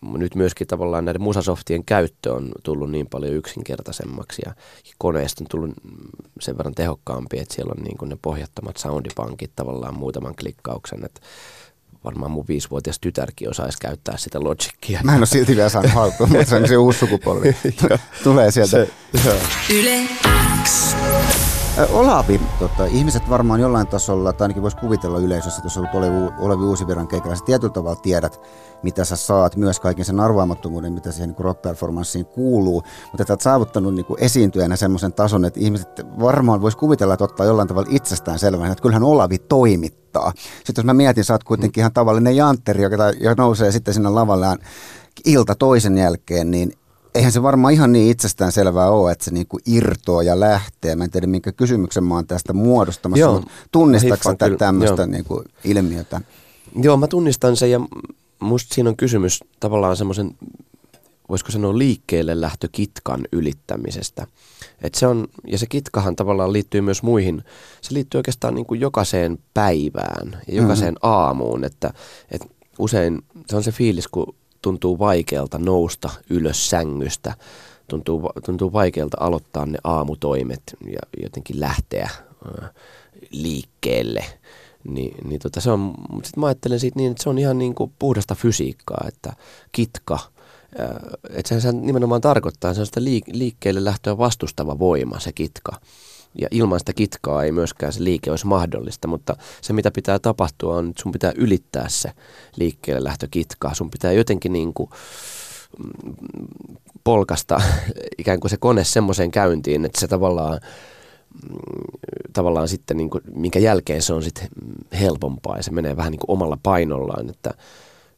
nyt 0.00 0.34
myöskin 0.34 0.66
tavallaan 0.66 1.04
näiden 1.04 1.22
musasoftien 1.22 1.84
käyttö 1.84 2.32
on 2.34 2.52
tullut 2.62 2.90
niin 2.90 3.06
paljon 3.06 3.34
yksinkertaisemmaksi 3.34 4.42
ja 4.46 4.54
koneesta 4.98 5.44
on 5.44 5.48
tullut 5.50 5.70
sen 6.40 6.58
verran 6.58 6.74
tehokkaampi, 6.74 7.38
että 7.38 7.54
siellä 7.54 7.74
on 7.78 7.84
niin 7.84 7.98
kuin 7.98 8.08
ne 8.08 8.18
pohjattomat 8.22 8.76
soundipankit 8.76 9.50
tavallaan 9.56 9.98
muutaman 9.98 10.36
klikkauksen, 10.36 11.04
että 11.04 11.20
varmaan 12.06 12.30
mun 12.30 12.44
viisivuotias 12.48 12.98
tytärkin 12.98 13.50
osaisi 13.50 13.78
käyttää 13.78 14.16
sitä 14.16 14.40
Logicia. 14.40 15.00
Mä 15.04 15.12
en 15.12 15.18
ole 15.18 15.26
silti 15.26 15.56
vielä 15.56 15.68
saanut 15.68 15.92
haltuun, 15.92 16.30
mutta 16.30 16.44
se 16.44 16.56
on 16.56 16.68
se 16.68 16.76
uusi 16.76 16.98
sukupolvi. 16.98 17.56
Tulee 18.24 18.50
sieltä. 18.50 18.86
Se, 19.22 19.38
Yle 19.70 20.00
X. 20.64 20.96
Olavi, 21.92 22.40
tota, 22.58 22.84
ihmiset 22.86 23.30
varmaan 23.30 23.60
jollain 23.60 23.86
tasolla, 23.86 24.32
tai 24.32 24.44
ainakin 24.44 24.62
voisi 24.62 24.76
kuvitella 24.76 25.18
yleisössä, 25.18 25.58
että 25.58 25.66
jos 25.66 25.78
olet 25.78 25.94
Olevi, 25.94 26.16
Olevi 26.38 26.64
Uusiviran 26.64 27.08
keikalla, 27.08 27.36
sä 27.36 27.44
tietyllä 27.44 27.72
tavalla 27.72 28.00
tiedät, 28.00 28.40
mitä 28.82 29.04
sä 29.04 29.16
saat, 29.16 29.56
myös 29.56 29.80
kaiken 29.80 30.04
sen 30.04 30.20
arvaamattomuuden, 30.20 30.92
mitä 30.92 31.12
siihen 31.12 31.30
niin 31.30 31.44
rock-performanssiin 31.44 32.24
kuuluu, 32.24 32.82
mutta 33.04 33.22
että 33.22 33.32
olet 33.32 33.40
saavuttanut 33.40 33.94
niin 33.94 34.04
kuin 34.04 34.22
esiintyjänä 34.22 34.76
semmoisen 34.76 35.12
tason, 35.12 35.44
että 35.44 35.60
ihmiset 35.60 35.88
varmaan 36.20 36.60
voisi 36.62 36.78
kuvitella, 36.78 37.14
että 37.14 37.24
ottaa 37.24 37.46
jollain 37.46 37.68
tavalla 37.68 37.88
itsestään 37.92 38.38
selvänä, 38.38 38.72
että 38.72 38.82
kyllähän 38.82 39.02
Olavi 39.02 39.38
toimittaa. 39.38 40.32
Sitten 40.36 40.82
jos 40.82 40.84
mä 40.84 40.94
mietin, 40.94 41.24
sä 41.24 41.34
oot 41.34 41.44
kuitenkin 41.44 41.80
ihan 41.80 41.92
tavallinen 41.92 42.36
jantteri, 42.36 42.82
joka, 42.82 42.96
joka 43.20 43.42
nousee 43.42 43.72
sitten 43.72 43.94
sinne 43.94 44.08
lavallaan 44.08 44.58
ilta 45.24 45.54
toisen 45.54 45.98
jälkeen, 45.98 46.50
niin 46.50 46.72
eihän 47.16 47.32
se 47.32 47.42
varmaan 47.42 47.72
ihan 47.72 47.92
niin 47.92 48.10
itsestään 48.10 48.52
selvää 48.52 48.90
ole, 48.90 49.12
että 49.12 49.24
se 49.24 49.30
niinku 49.30 49.58
irtoaa 49.66 50.22
ja 50.22 50.40
lähtee. 50.40 50.96
Mä 50.96 51.04
en 51.04 51.10
tiedä, 51.10 51.26
minkä 51.26 51.52
kysymyksen 51.52 52.04
mä 52.04 52.14
oon 52.14 52.26
tästä 52.26 52.52
muodostamassa, 52.52 53.20
joo, 53.20 53.32
mutta 53.32 53.50
tunnistatko 53.72 54.34
tämmöistä 54.58 55.06
niinku 55.06 55.44
ilmiötä? 55.64 56.20
Joo, 56.82 56.96
mä 56.96 57.06
tunnistan 57.06 57.56
sen 57.56 57.70
ja 57.70 57.80
musta 58.38 58.74
siinä 58.74 58.90
on 58.90 58.96
kysymys 58.96 59.44
tavallaan 59.60 59.96
semmoisen, 59.96 60.34
voisiko 61.28 61.52
sanoa 61.52 61.78
liikkeelle 61.78 62.40
lähtö 62.40 62.68
kitkan 62.72 63.20
ylittämisestä. 63.32 64.26
Et 64.82 64.94
se 64.94 65.06
on, 65.06 65.28
ja 65.46 65.58
se 65.58 65.66
kitkahan 65.66 66.16
tavallaan 66.16 66.52
liittyy 66.52 66.80
myös 66.80 67.02
muihin, 67.02 67.44
se 67.80 67.94
liittyy 67.94 68.18
oikeastaan 68.18 68.54
niin 68.54 68.66
kuin 68.66 68.80
jokaiseen 68.80 69.38
päivään 69.54 70.42
ja 70.48 70.54
jokaiseen 70.54 70.94
mm-hmm. 70.94 71.10
aamuun, 71.10 71.64
että, 71.64 71.92
että 72.30 72.46
usein 72.78 73.22
se 73.46 73.56
on 73.56 73.62
se 73.62 73.72
fiilis, 73.72 74.08
kun 74.08 74.34
tuntuu 74.62 74.98
vaikealta 74.98 75.58
nousta 75.58 76.10
ylös 76.30 76.70
sängystä, 76.70 77.34
tuntuu, 77.88 78.30
tuntuu 78.44 78.72
vaikealta 78.72 79.16
aloittaa 79.20 79.66
ne 79.66 79.78
aamutoimet 79.84 80.62
ja 80.86 81.00
jotenkin 81.22 81.60
lähteä 81.60 82.10
äh, 82.62 82.70
liikkeelle. 83.30 84.24
Ni, 84.84 85.12
niin 85.24 85.40
tota 85.40 85.60
se 85.60 85.70
on, 85.70 85.94
sitten 86.12 86.40
mä 86.40 86.46
ajattelen 86.46 86.80
siitä 86.80 86.98
niin, 86.98 87.10
että 87.10 87.22
se 87.22 87.28
on 87.28 87.38
ihan 87.38 87.58
niin 87.58 87.74
kuin 87.74 87.92
puhdasta 87.98 88.34
fysiikkaa, 88.34 89.04
että 89.08 89.32
kitka, 89.72 90.18
äh, 90.80 90.88
että 91.30 91.48
se, 91.48 91.60
se 91.60 91.72
nimenomaan 91.72 92.20
tarkoittaa 92.20 92.74
sellaista 92.74 93.00
liik- 93.00 93.32
liikkeelle 93.32 93.84
lähtöä 93.84 94.18
vastustava 94.18 94.78
voima, 94.78 95.20
se 95.20 95.32
kitka. 95.32 95.80
Ja 96.40 96.48
ilman 96.50 96.78
sitä 96.78 96.92
kitkaa 96.92 97.44
ei 97.44 97.52
myöskään 97.52 97.92
se 97.92 98.04
liike 98.04 98.30
olisi 98.30 98.46
mahdollista, 98.46 99.08
mutta 99.08 99.36
se 99.60 99.72
mitä 99.72 99.90
pitää 99.90 100.18
tapahtua 100.18 100.76
on, 100.76 100.88
että 100.88 101.02
sun 101.02 101.12
pitää 101.12 101.32
ylittää 101.36 101.88
se 101.88 102.12
liikkeelle 102.56 103.04
lähtö 103.04 103.28
kitkaa. 103.30 103.74
Sun 103.74 103.90
pitää 103.90 104.12
jotenkin 104.12 104.52
niin 104.52 104.74
kuin 104.74 104.90
mm, 105.78 106.14
polkasta 107.04 107.60
ikään 108.18 108.40
kuin 108.40 108.50
se 108.50 108.56
kone 108.56 108.84
semmoiseen 108.84 109.30
käyntiin, 109.30 109.84
että 109.84 110.00
se 110.00 110.08
tavallaan, 110.08 110.60
mm, 111.42 111.58
tavallaan 112.32 112.68
sitten, 112.68 112.96
niin 112.96 113.10
kuin, 113.10 113.22
minkä 113.34 113.58
jälkeen 113.58 114.02
se 114.02 114.12
on 114.12 114.22
sitten 114.22 114.48
helpompaa 115.00 115.56
ja 115.56 115.62
se 115.62 115.70
menee 115.70 115.96
vähän 115.96 116.10
niin 116.10 116.20
kuin 116.20 116.30
omalla 116.30 116.58
painollaan, 116.62 117.30
että 117.30 117.54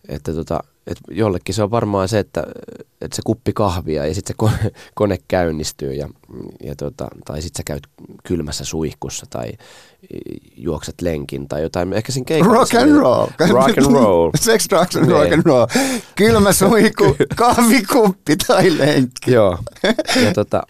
että 0.09 0.35
tota, 0.35 0.61
et 0.87 0.99
jollekin 1.11 1.55
se 1.55 1.62
on 1.62 1.71
varmaan 1.71 2.09
se, 2.09 2.19
että, 2.19 2.47
että 3.00 3.17
se 3.17 3.23
kuppi 3.25 3.53
kahvia 3.53 4.07
ja 4.07 4.15
sitten 4.15 4.35
se 4.35 4.37
kone, 4.37 4.73
kone 4.95 5.19
käynnistyy 5.29 5.93
ja, 5.93 6.09
ja 6.65 6.75
tota, 6.77 7.09
tai 7.25 7.43
sitten 7.43 7.59
sä 7.61 7.65
käyt 7.65 7.87
kylmässä 8.25 8.65
suihkussa 8.65 9.27
tai 9.31 9.53
juokset 10.57 11.00
lenkin 11.00 11.49
tai 11.49 11.62
jotain. 11.62 11.93
Ehkä 11.93 12.12
siinä 12.12 12.25
keikassa. 12.25 12.55
Rock 12.55 12.75
and 12.75 12.97
roll. 12.97 13.27
Rock 13.50 13.79
and 13.79 13.93
roll. 13.93 14.31
Sex, 14.35 14.67
drugs 14.69 14.97
and 14.97 15.11
rock 15.11 15.33
and 15.33 15.43
roll. 15.45 15.67
Kylmä 16.15 16.53
suihku, 16.53 17.17
kahvikuppi 17.37 18.37
tai 18.37 18.79
lenkki. 18.79 19.33
Joo. 19.33 19.59
Ja 20.25 20.33
tota, 20.35 20.62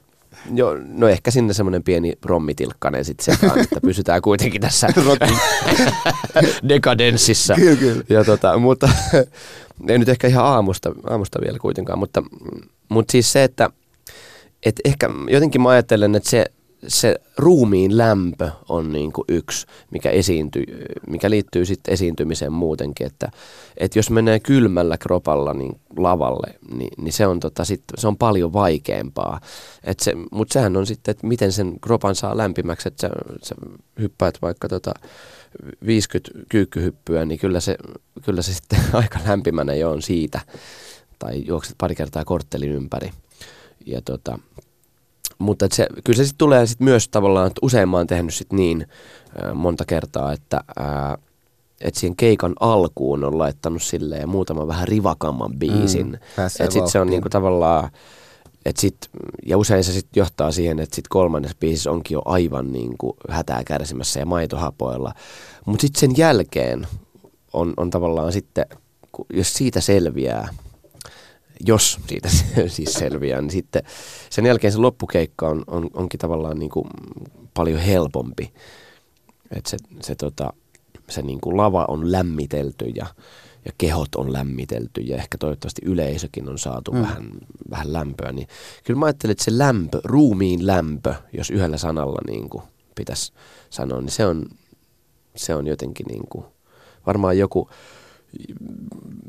Joo, 0.54 0.76
no 0.88 1.08
ehkä 1.08 1.30
sinne 1.30 1.52
semmoinen 1.52 1.82
pieni 1.82 2.12
rommitilkkanen 2.24 3.04
sitten 3.04 3.34
sekaan, 3.34 3.58
että 3.58 3.80
pysytään 3.80 4.22
kuitenkin 4.22 4.60
tässä 4.60 4.88
dekadenssissa. 6.68 7.54
Kyllä, 7.54 7.76
kyllä. 7.76 8.04
Ja 8.08 8.24
tota, 8.24 8.58
mutta 8.58 8.88
ei 9.88 9.98
nyt 9.98 10.08
ehkä 10.08 10.28
ihan 10.28 10.44
aamusta, 10.44 10.92
aamusta 11.10 11.40
vielä 11.44 11.58
kuitenkaan, 11.58 11.98
mutta, 11.98 12.22
mutta 12.88 13.12
siis 13.12 13.32
se, 13.32 13.44
että 13.44 13.70
et 14.66 14.80
ehkä 14.84 15.10
jotenkin 15.30 15.60
mä 15.60 15.68
ajattelen, 15.68 16.14
että 16.14 16.30
se, 16.30 16.44
se 16.86 17.16
ruumiin 17.36 17.98
lämpö 17.98 18.50
on 18.68 18.92
niin 18.92 19.12
kuin 19.12 19.24
yksi, 19.28 19.66
mikä, 19.90 20.10
esiintyy, 20.10 20.64
mikä 21.06 21.30
liittyy 21.30 21.64
sitten 21.64 21.94
esiintymiseen 21.94 22.52
muutenkin, 22.52 23.06
että, 23.06 23.30
että 23.76 23.98
jos 23.98 24.10
menee 24.10 24.40
kylmällä 24.40 24.98
kropalla 24.98 25.54
niin 25.54 25.80
lavalle, 25.96 26.54
niin, 26.74 26.90
niin 26.96 27.12
se, 27.12 27.26
on 27.26 27.40
tota 27.40 27.64
sit, 27.64 27.82
se 27.98 28.08
on 28.08 28.16
paljon 28.16 28.52
vaikeampaa. 28.52 29.40
Se, 30.00 30.12
Mutta 30.30 30.52
sehän 30.52 30.76
on 30.76 30.86
sitten, 30.86 31.12
että 31.12 31.26
miten 31.26 31.52
sen 31.52 31.80
kropan 31.80 32.14
saa 32.14 32.36
lämpimäksi, 32.36 32.88
että 32.88 33.08
sä, 33.08 33.14
sä 33.42 33.54
hyppäät 33.98 34.38
vaikka 34.42 34.68
tota 34.68 34.94
50 35.86 36.30
kyykkyhyppyä, 36.48 37.24
niin 37.24 37.38
kyllä 37.38 37.60
se, 37.60 37.76
kyllä 38.24 38.42
se 38.42 38.54
sitten 38.54 38.80
aika 38.92 39.18
lämpimänä 39.26 39.74
jo 39.74 39.90
on 39.90 40.02
siitä. 40.02 40.40
Tai 41.18 41.44
juokset 41.46 41.74
pari 41.78 41.94
kertaa 41.94 42.24
korttelin 42.24 42.72
ympäri. 42.72 43.10
Ja 43.86 44.02
tota, 44.02 44.38
mutta 45.38 45.66
se, 45.72 45.86
kyllä 46.04 46.16
se 46.16 46.24
sitten 46.24 46.38
tulee 46.38 46.66
sit 46.66 46.80
myös 46.80 47.08
tavallaan, 47.08 47.46
että 47.46 47.58
usein 47.62 47.88
mä 47.88 47.96
oon 47.96 48.06
tehnyt 48.06 48.34
sit 48.34 48.52
niin 48.52 48.86
äh, 49.44 49.54
monta 49.54 49.84
kertaa, 49.84 50.32
että 50.32 50.60
äh, 50.80 51.16
et 51.80 51.94
siihen 51.94 52.16
keikan 52.16 52.52
alkuun 52.60 53.24
on 53.24 53.38
laittanut 53.38 53.82
silleen 53.82 54.28
muutaman 54.28 54.68
vähän 54.68 54.88
rivakamman 54.88 55.58
biisin. 55.58 56.06
Mm, 56.06 56.14
että 56.14 56.72
sitten 56.72 56.88
se 56.88 57.00
on 57.00 57.06
niinku 57.06 57.28
tavallaan, 57.28 57.90
et 58.64 58.76
sit, 58.76 58.96
ja 59.46 59.58
usein 59.58 59.84
se 59.84 59.92
sitten 59.92 60.20
johtaa 60.20 60.52
siihen, 60.52 60.78
että 60.78 60.96
sitten 60.96 61.08
kolmannes 61.10 61.54
biisissä 61.54 61.90
onkin 61.90 62.14
jo 62.14 62.22
aivan 62.24 62.72
niinku 62.72 63.16
hätää 63.28 63.64
kärsimässä 63.64 64.20
ja 64.20 64.26
maitohapoilla. 64.26 65.14
Mutta 65.66 65.80
sitten 65.80 66.00
sen 66.00 66.16
jälkeen 66.16 66.86
on, 67.52 67.74
on 67.76 67.90
tavallaan 67.90 68.32
sitten, 68.32 68.66
jos 69.32 69.54
siitä 69.54 69.80
selviää, 69.80 70.48
jos 71.66 71.98
siitä 72.06 72.28
siis 72.66 72.94
selviää, 72.94 73.40
niin 73.40 73.50
sitten 73.50 73.82
sen 74.30 74.46
jälkeen 74.46 74.72
se 74.72 74.78
loppukeikka 74.78 75.48
on, 75.48 75.64
on, 75.66 75.90
onkin 75.94 76.20
tavallaan 76.20 76.58
niin 76.58 76.70
kuin 76.70 76.86
paljon 77.54 77.80
helpompi. 77.80 78.52
Että 79.50 79.70
se, 79.70 79.76
se, 80.02 80.14
tota, 80.14 80.52
se 81.08 81.22
niin 81.22 81.40
kuin 81.40 81.56
lava 81.56 81.84
on 81.88 82.12
lämmitelty 82.12 82.84
ja, 82.84 83.06
ja 83.64 83.72
kehot 83.78 84.14
on 84.14 84.32
lämmitelty 84.32 85.00
ja 85.00 85.16
ehkä 85.16 85.38
toivottavasti 85.38 85.82
yleisökin 85.84 86.48
on 86.48 86.58
saatu 86.58 86.92
mm. 86.92 87.00
vähän, 87.00 87.30
vähän 87.70 87.92
lämpöä. 87.92 88.32
Niin 88.32 88.48
kyllä 88.84 88.98
mä 88.98 89.06
ajattelen, 89.06 89.32
että 89.32 89.44
se 89.44 89.58
lämpö, 89.58 90.00
ruumiin 90.04 90.66
lämpö, 90.66 91.14
jos 91.32 91.50
yhdellä 91.50 91.76
sanalla 91.76 92.20
niin 92.26 92.48
kuin 92.48 92.62
pitäisi 92.94 93.32
sanoa, 93.70 94.00
niin 94.00 94.10
se 94.10 94.26
on, 94.26 94.46
se 95.36 95.54
on 95.54 95.66
jotenkin 95.66 96.06
niin 96.06 96.28
kuin, 96.28 96.44
varmaan 97.06 97.38
joku 97.38 97.70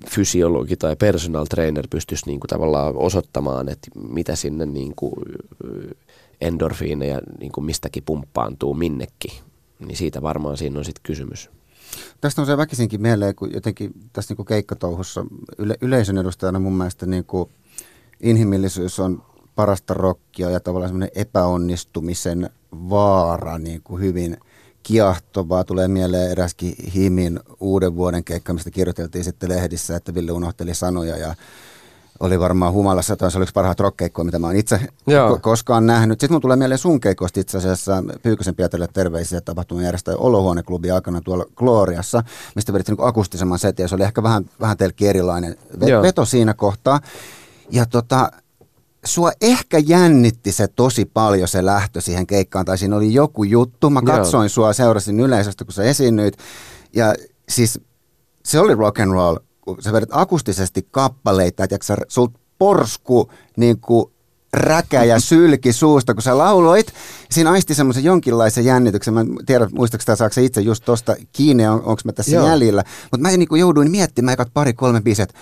fysiologi 0.10 0.78
tai 0.78 0.96
personal 0.96 1.46
trainer 1.46 1.88
pystyisi 1.90 2.26
niin 2.26 2.40
kuin 2.40 2.50
tavallaan 2.50 2.98
osoittamaan, 2.98 3.70
että 3.70 3.88
mitä 4.10 4.36
sinne 4.36 4.66
niin 4.66 4.94
kuin 4.96 5.14
endorfiineja 6.42 7.22
niin 7.40 7.52
kuin 7.52 7.66
mistäkin 7.66 8.04
pumppaantuu 8.04 8.74
minnekin. 8.74 9.32
Niin 9.80 9.98
siitä 9.98 10.22
varmaan 10.22 10.58
siinä 10.58 10.80
on 10.80 10.86
sitten 10.86 11.04
kysymys. 11.04 11.50
Tästä 12.22 12.42
on 12.42 12.46
se 12.46 12.58
väkisinkin 12.58 13.02
mieleen, 13.02 13.36
kun 13.36 13.54
jotenkin 13.54 13.94
tässä 14.14 14.36
niin 14.38 14.46
keikkatouhussa 14.46 15.26
yle, 15.58 15.76
yleisön 15.82 16.18
edustajana 16.18 16.60
mun 16.60 16.74
mielestä 16.74 17.06
niin 17.06 17.26
kuin 17.26 17.50
inhimillisyys 18.20 19.00
on 19.00 19.24
parasta 19.56 19.94
rokkia 19.94 20.50
ja 20.50 20.60
tavallaan 20.60 20.90
semmoinen 20.90 21.12
epäonnistumisen 21.16 22.50
vaara 22.72 23.60
niin 23.60 23.82
kuin 23.84 24.02
hyvin– 24.02 24.38
kiahtovaa. 24.84 25.64
Tulee 25.64 25.88
mieleen 25.88 26.32
eräskin 26.32 26.76
Himin 26.96 27.40
uuden 27.60 27.96
vuoden 27.96 28.24
keikka, 28.24 28.54
mistä 28.54 28.72
kirjoiteltiin 28.72 29.24
sitten 29.24 29.50
lehdissä, 29.50 29.96
että 29.96 30.14
Ville 30.14 30.32
unohteli 30.32 30.74
sanoja 30.74 31.18
ja 31.18 31.36
oli 32.20 32.40
varmaan 32.40 32.74
humalassa, 32.74 33.14
että 33.14 33.30
se 33.30 33.38
oli 33.38 33.46
parhaat 33.54 33.80
rockkeikkoja, 33.80 34.26
mitä 34.26 34.40
mä 34.40 34.48
oon 34.48 34.56
itse 34.56 34.80
ko- 35.10 35.40
koskaan 35.42 35.86
nähnyt. 35.86 36.20
Sitten 36.20 36.34
mun 36.34 36.42
tulee 36.42 36.58
mieleen 36.58 36.78
sun 36.78 37.00
keikosta 37.00 37.40
itse 37.40 37.58
asiassa 37.58 38.04
Pyykkösen 38.24 38.56
Pietarille 38.56 38.88
terveisiä 38.94 39.42
tapahtuman 39.42 39.84
järjestäjä 39.84 40.18
Olohuoneklubi 40.18 40.92
aikana 40.92 41.22
tuolla 41.22 41.46
Gloriassa, 41.56 42.24
mistä 42.56 42.74
vedettiin 42.74 42.98
niin 42.98 43.08
akustisemman 43.08 43.60
setin 43.60 43.84
ja 43.84 43.88
se 43.88 43.96
oli 43.96 44.04
ehkä 44.04 44.24
vähän, 44.24 44.46
vähän 44.62 44.78
teilläkin 44.78 45.10
erilainen 45.10 45.58
veto 46.02 46.26
siinä 46.26 46.54
kohtaa. 46.54 47.00
Ja 47.70 47.86
tota, 47.86 48.32
sua 49.06 49.32
ehkä 49.42 49.78
jännitti 49.78 50.52
se 50.52 50.68
tosi 50.68 51.06
paljon 51.06 51.48
se 51.48 51.66
lähtö 51.66 52.02
siihen 52.02 52.28
keikkaan, 52.28 52.66
tai 52.66 52.78
siinä 52.78 52.96
oli 52.96 53.14
joku 53.14 53.44
juttu. 53.44 53.90
Mä 53.90 54.02
katsoin 54.02 54.44
Joo. 54.44 54.50
sua, 54.50 54.74
seurasin 54.74 55.20
yleisöstä, 55.20 55.66
kun 55.66 55.74
sä 55.74 55.84
esiinnyit. 55.84 56.38
Ja 56.94 57.16
siis 57.50 57.80
se 58.46 58.60
oli 58.60 58.76
rock 58.76 59.00
and 59.00 59.12
roll, 59.12 59.38
kun 59.62 59.82
sä 59.82 59.94
vedät 59.94 60.10
akustisesti 60.12 60.88
kappaleita, 60.92 61.64
että 61.64 61.78
sä, 61.82 61.98
sult 62.08 62.32
porsku 62.58 63.32
niin 63.58 63.80
kuin 63.80 64.12
räkä 64.54 65.04
ja 65.04 65.20
sylki 65.20 65.74
suusta, 65.74 66.14
kun 66.14 66.24
sä 66.24 66.38
lauloit. 66.38 66.94
Siinä 67.32 67.52
aisti 67.52 67.76
semmoisen 67.76 68.04
jonkinlaisen 68.04 68.66
jännityksen. 68.66 69.14
Mä 69.14 69.22
en 69.22 69.38
tiedä, 69.46 69.68
muistatko 69.72 70.02
sitä, 70.02 70.16
saako 70.16 70.42
itse 70.42 70.62
just 70.62 70.86
tosta 70.86 71.16
kiinni, 71.32 71.68
on, 71.68 71.76
onko 71.76 72.02
mä 72.06 72.12
tässä 72.12 72.36
Joo. 72.36 72.48
jäljellä. 72.48 72.84
Mutta 73.12 73.18
mä 73.18 73.38
niin 73.38 73.60
jouduin 73.60 73.92
miettimään 73.92 74.34
ekat 74.34 74.54
pari-kolme 74.54 75.02
biisiä, 75.02 75.24
että 75.24 75.36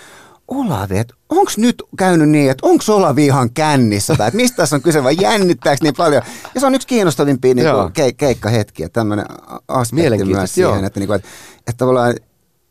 Olavi, 0.48 0.98
että 0.98 1.14
onko 1.30 1.52
nyt 1.58 1.84
käynyt 1.98 2.30
niin, 2.30 2.52
että 2.52 2.68
onko 2.68 2.84
Olavi 2.90 3.26
ihan 3.26 3.50
kännissä 3.50 4.16
tai 4.16 4.28
että 4.28 4.38
mistä 4.38 4.58
tässä 4.58 4.76
on 4.76 4.82
kyse 4.82 5.04
vai 5.04 5.16
jännittääkö 5.22 5.78
niin 5.84 5.94
paljon. 5.98 6.22
Ja 6.56 6.60
se 6.62 6.66
on 6.66 6.76
yksi 6.76 6.88
kiinnostavimpia 6.88 7.54
niin 7.54 7.68
kuin, 7.76 7.88
ke- 7.88 8.14
keikkahetkiä, 8.18 8.90
tämmöinen 8.90 9.26
aspekti 9.68 10.26
myös 10.26 10.54
siihen, 10.54 10.86
että, 10.86 11.00
niin 11.00 11.08
kuin, 11.08 11.16
että, 11.16 11.28
että 11.60 11.78
tavallaan 11.78 12.16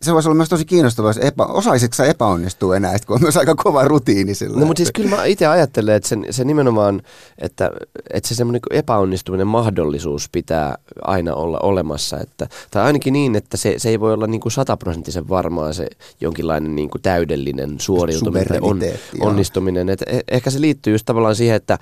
se 0.07 0.15
voisi 0.15 0.29
olla 0.29 0.37
myös 0.37 0.49
tosi 0.49 0.65
kiinnostavaa, 0.65 1.09
jos 1.09 1.19
epä, 1.19 1.45
osaisitko 1.45 2.03
epäonnistua 2.03 2.77
enää, 2.77 2.97
kun 3.07 3.15
on 3.15 3.23
myös 3.23 3.37
aika 3.37 3.55
kova 3.55 3.85
rutiini 3.85 4.35
sillä. 4.35 4.61
No 4.61 4.67
mutta 4.67 4.79
siis 4.79 4.93
kyllä 4.93 5.17
mä 5.17 5.25
itse 5.25 5.47
ajattelen, 5.47 5.95
että 5.95 6.09
se, 6.09 6.17
se 6.31 6.45
nimenomaan, 6.45 7.03
että, 7.39 7.71
että 8.13 8.29
se 8.29 8.35
semmoinen 8.35 8.61
epäonnistuminen 8.71 9.47
mahdollisuus 9.47 10.29
pitää 10.33 10.79
aina 11.03 11.35
olla 11.35 11.59
olemassa. 11.63 12.21
Että, 12.21 12.49
tai 12.71 12.83
ainakin 12.83 13.13
niin, 13.13 13.37
että 13.37 13.57
se, 13.57 13.75
se 13.79 13.89
ei 13.89 14.01
voi 14.01 14.13
olla 14.13 14.27
niin 14.27 14.41
kuin 14.41 14.53
sataprosenttisen 14.53 15.29
varmaa 15.29 15.73
se 15.73 15.89
jonkinlainen 16.21 16.77
niin 16.77 16.91
kuin 16.91 17.03
täydellinen 17.03 17.81
suoriutuminen 17.81 18.47
tai 18.49 18.59
on, 18.61 18.81
onnistuminen. 19.21 19.89
Et 19.89 20.03
e, 20.03 20.21
ehkä 20.29 20.51
se 20.51 20.61
liittyy 20.61 20.95
just 20.95 21.07
tavallaan 21.07 21.37
siihen, 21.37 21.57
että 21.57 21.79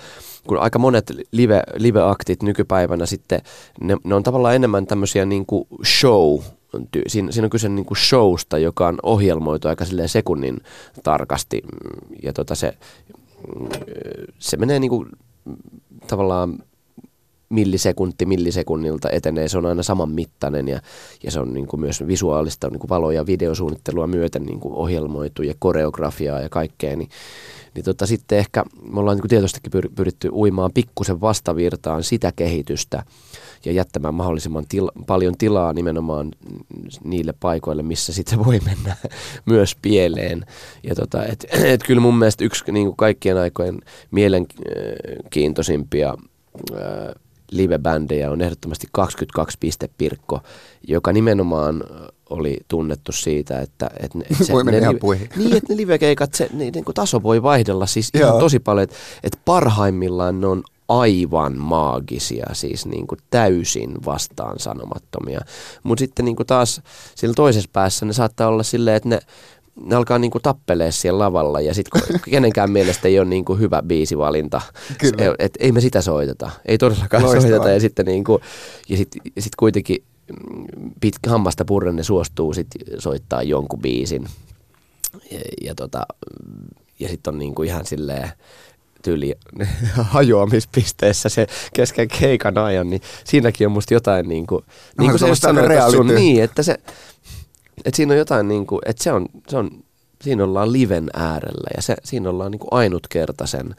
kun 0.47 0.59
aika 0.59 0.79
monet 0.79 1.13
live, 1.33 1.63
live-aktit 1.77 2.43
nykypäivänä 2.43 3.07
sitten, 3.07 3.41
ne, 3.81 3.97
ne 4.05 4.15
on 4.15 4.23
tavallaan 4.23 4.55
enemmän 4.55 4.87
tämmöisiä 4.87 5.25
niin 5.25 5.47
kuin 5.47 5.67
show 5.85 6.41
siinä, 7.07 7.33
siinä 7.33 7.47
on 7.47 7.51
kyse 7.51 7.69
niin 7.69 7.87
kuin 7.87 7.99
showsta, 7.99 8.59
joka 8.59 8.89
on 8.89 8.99
ohjelmoitu 9.03 9.69
aika 9.69 9.85
sekunnin 10.07 10.61
tarkasti 11.03 11.63
ja 12.23 12.33
tota 12.33 12.55
se, 12.55 12.77
se 14.39 14.57
menee 14.57 14.79
niin 14.79 14.91
kuin, 14.91 15.09
tavallaan 16.07 16.59
millisekunti 17.49 18.27
millisekunnilta 18.27 19.11
etenee, 19.11 19.49
se 19.49 19.59
on 19.59 19.67
aina 19.67 19.83
saman 19.83 20.11
mittainen 20.11 20.69
ja, 20.69 20.81
ja 21.23 21.31
se 21.31 21.41
on 21.41 21.55
niin 21.55 21.67
kuin 21.67 21.81
myös 21.81 22.07
visuaalista 22.07 22.71
niin 22.71 22.79
kuin 22.79 22.89
valo- 22.89 23.11
ja 23.11 23.27
videosuunnittelua 23.27 24.07
myöten 24.07 24.43
niin 24.43 24.61
kuin 24.61 24.75
ohjelmoitu 24.75 25.43
ja 25.43 25.55
koreografiaa 25.59 26.41
ja 26.41 26.49
kaikkea, 26.49 26.97
niin, 26.97 27.09
niin 27.75 27.85
tota, 27.85 28.07
sitten 28.07 28.39
ehkä 28.39 28.65
me 28.93 29.01
ollaan 29.01 29.17
niin 29.17 29.23
kuin 29.23 29.29
tietoistakin 29.29 29.73
pyritty 29.95 30.29
uimaan 30.33 30.73
pikkusen 30.73 31.21
vastavirtaan 31.21 32.03
sitä 32.03 32.33
kehitystä, 32.37 33.05
ja 33.65 33.73
jättämään 33.73 34.15
mahdollisimman 34.15 34.65
til- 34.69 34.91
paljon 35.07 35.35
tilaa 35.39 35.73
nimenomaan 35.73 36.31
niille 37.05 37.35
paikoille, 37.41 37.83
missä 37.83 38.13
sitten 38.13 38.45
voi 38.45 38.61
mennä 38.65 38.97
myös 39.51 39.77
pieleen. 39.83 40.47
Ja 40.83 40.95
tota, 40.95 41.25
et, 41.25 41.47
et 41.75 41.83
kyllä 41.87 42.01
mun 42.01 42.19
mielestä 42.19 42.45
yksi 42.45 42.73
niin 42.73 42.87
kuin 42.87 42.97
kaikkien 42.97 43.39
aikojen 43.39 43.79
mielenkiintoisimpia 44.11 46.15
ää, 46.75 47.13
live-bändejä 47.51 48.31
on 48.31 48.41
ehdottomasti 48.41 48.87
22 48.93 49.57
piste 49.61 49.89
Pirkko, 49.99 50.41
joka 50.89 51.13
nimenomaan 51.13 51.85
oli 52.31 52.59
tunnettu 52.69 53.13
siitä, 53.13 53.61
että, 53.61 53.91
että 54.01 54.19
ne, 54.19 54.25
se, 54.45 54.53
voi 54.53 54.65
ne, 54.65 54.79
ihan 54.79 54.99
niin, 55.37 55.57
että 55.57 55.73
ne 55.73 55.77
livekeikat, 55.77 56.35
se 56.35 56.49
ne, 56.53 56.71
niin 56.71 56.85
kuin 56.85 56.95
taso 56.95 57.23
voi 57.23 57.43
vaihdella. 57.43 57.87
Siis 57.87 58.11
ihan 58.15 58.39
tosi 58.39 58.59
paljon, 58.59 58.83
että, 58.83 58.97
että 59.23 59.39
parhaimmillaan 59.45 60.41
ne 60.41 60.47
on 60.47 60.63
aivan 60.89 61.59
maagisia, 61.59 62.47
siis 62.53 62.87
niin 62.87 63.07
kuin 63.07 63.19
täysin 63.31 63.95
vastaan 64.07 64.59
sanomattomia. 64.59 65.41
Mutta 65.83 66.01
sitten 66.01 66.25
niin 66.25 66.37
kuin 66.37 66.47
taas 66.47 66.83
sillä 67.15 67.35
toisessa 67.35 67.71
päässä 67.73 68.07
ne 68.07 68.13
saattaa 68.13 68.49
olla 68.49 68.63
silleen, 68.63 68.97
että 68.97 69.09
ne 69.09 69.21
ne 69.81 69.97
alkaa 69.97 70.19
niinku 70.19 70.41
tappelee 70.41 70.93
siellä 70.93 71.19
lavalla 71.19 71.61
ja 71.61 71.75
sitten 71.75 72.03
kenenkään 72.31 72.71
mielestä 72.71 73.09
ei 73.09 73.19
ole 73.19 73.29
niinku 73.29 73.55
hyvä 73.55 73.83
biisivalinta. 73.83 74.61
Kyllä. 74.99 75.35
Et 75.39 75.55
ei 75.59 75.73
me 75.73 75.81
sitä 75.81 76.01
soiteta, 76.01 76.51
ei 76.67 76.79
todellakaan 76.79 77.23
Loistavaa. 77.23 77.51
soiteta 77.51 77.71
ja 77.71 77.81
sitten 77.81 78.07
niinku, 78.07 78.41
ja 78.89 78.97
sit, 78.97 79.09
sit 79.39 79.57
kuitenkin 79.57 80.05
mm, 80.29 80.91
pit, 81.01 81.15
hammasta 81.27 81.65
purren 81.65 81.97
ne 81.97 82.03
suostuu 82.03 82.53
sit 82.53 82.67
soittaa 82.99 83.43
jonkun 83.43 83.81
biisin. 83.81 84.27
Ja, 85.31 85.41
ja, 85.63 85.75
tota, 85.75 86.07
ja 86.99 87.09
sitten 87.09 87.35
on 87.35 87.39
niinku 87.39 87.63
ihan 87.63 87.87
silleen 87.87 88.31
tyyli 89.05 89.35
hajoamispisteessä 90.01 91.29
se 91.29 91.47
kesken 91.75 92.09
keikan 92.09 92.59
ajan, 92.59 92.91
niin 92.91 93.03
siinäkin 93.25 93.67
on 93.67 93.73
musta 93.73 93.95
jotain 93.95 94.29
niin 94.29 94.47
kuin 94.47 94.65
se 95.13 95.19
se 95.19 95.29
just 95.29 95.45
on 95.45 95.55
sanoi, 95.55 95.77
että 95.77 95.91
sun, 95.91 96.07
niin, 96.07 96.43
että 96.43 96.63
se, 96.63 96.77
että 97.85 97.97
siinä 97.97 98.13
on 98.13 98.19
jotain 98.19 98.49
niinku, 98.49 98.81
että 98.87 99.05
se 99.05 99.13
on, 99.13 99.27
se 99.49 99.57
on, 99.57 99.71
siinä 100.23 100.45
ollaan 100.45 100.73
liven 100.73 101.11
äärellä 101.15 101.71
ja 101.77 101.83
se, 101.83 101.97
siinä 102.05 102.31
ollaan 102.31 102.51
niinku 102.51 102.69
ainutkertaisen 102.71 103.75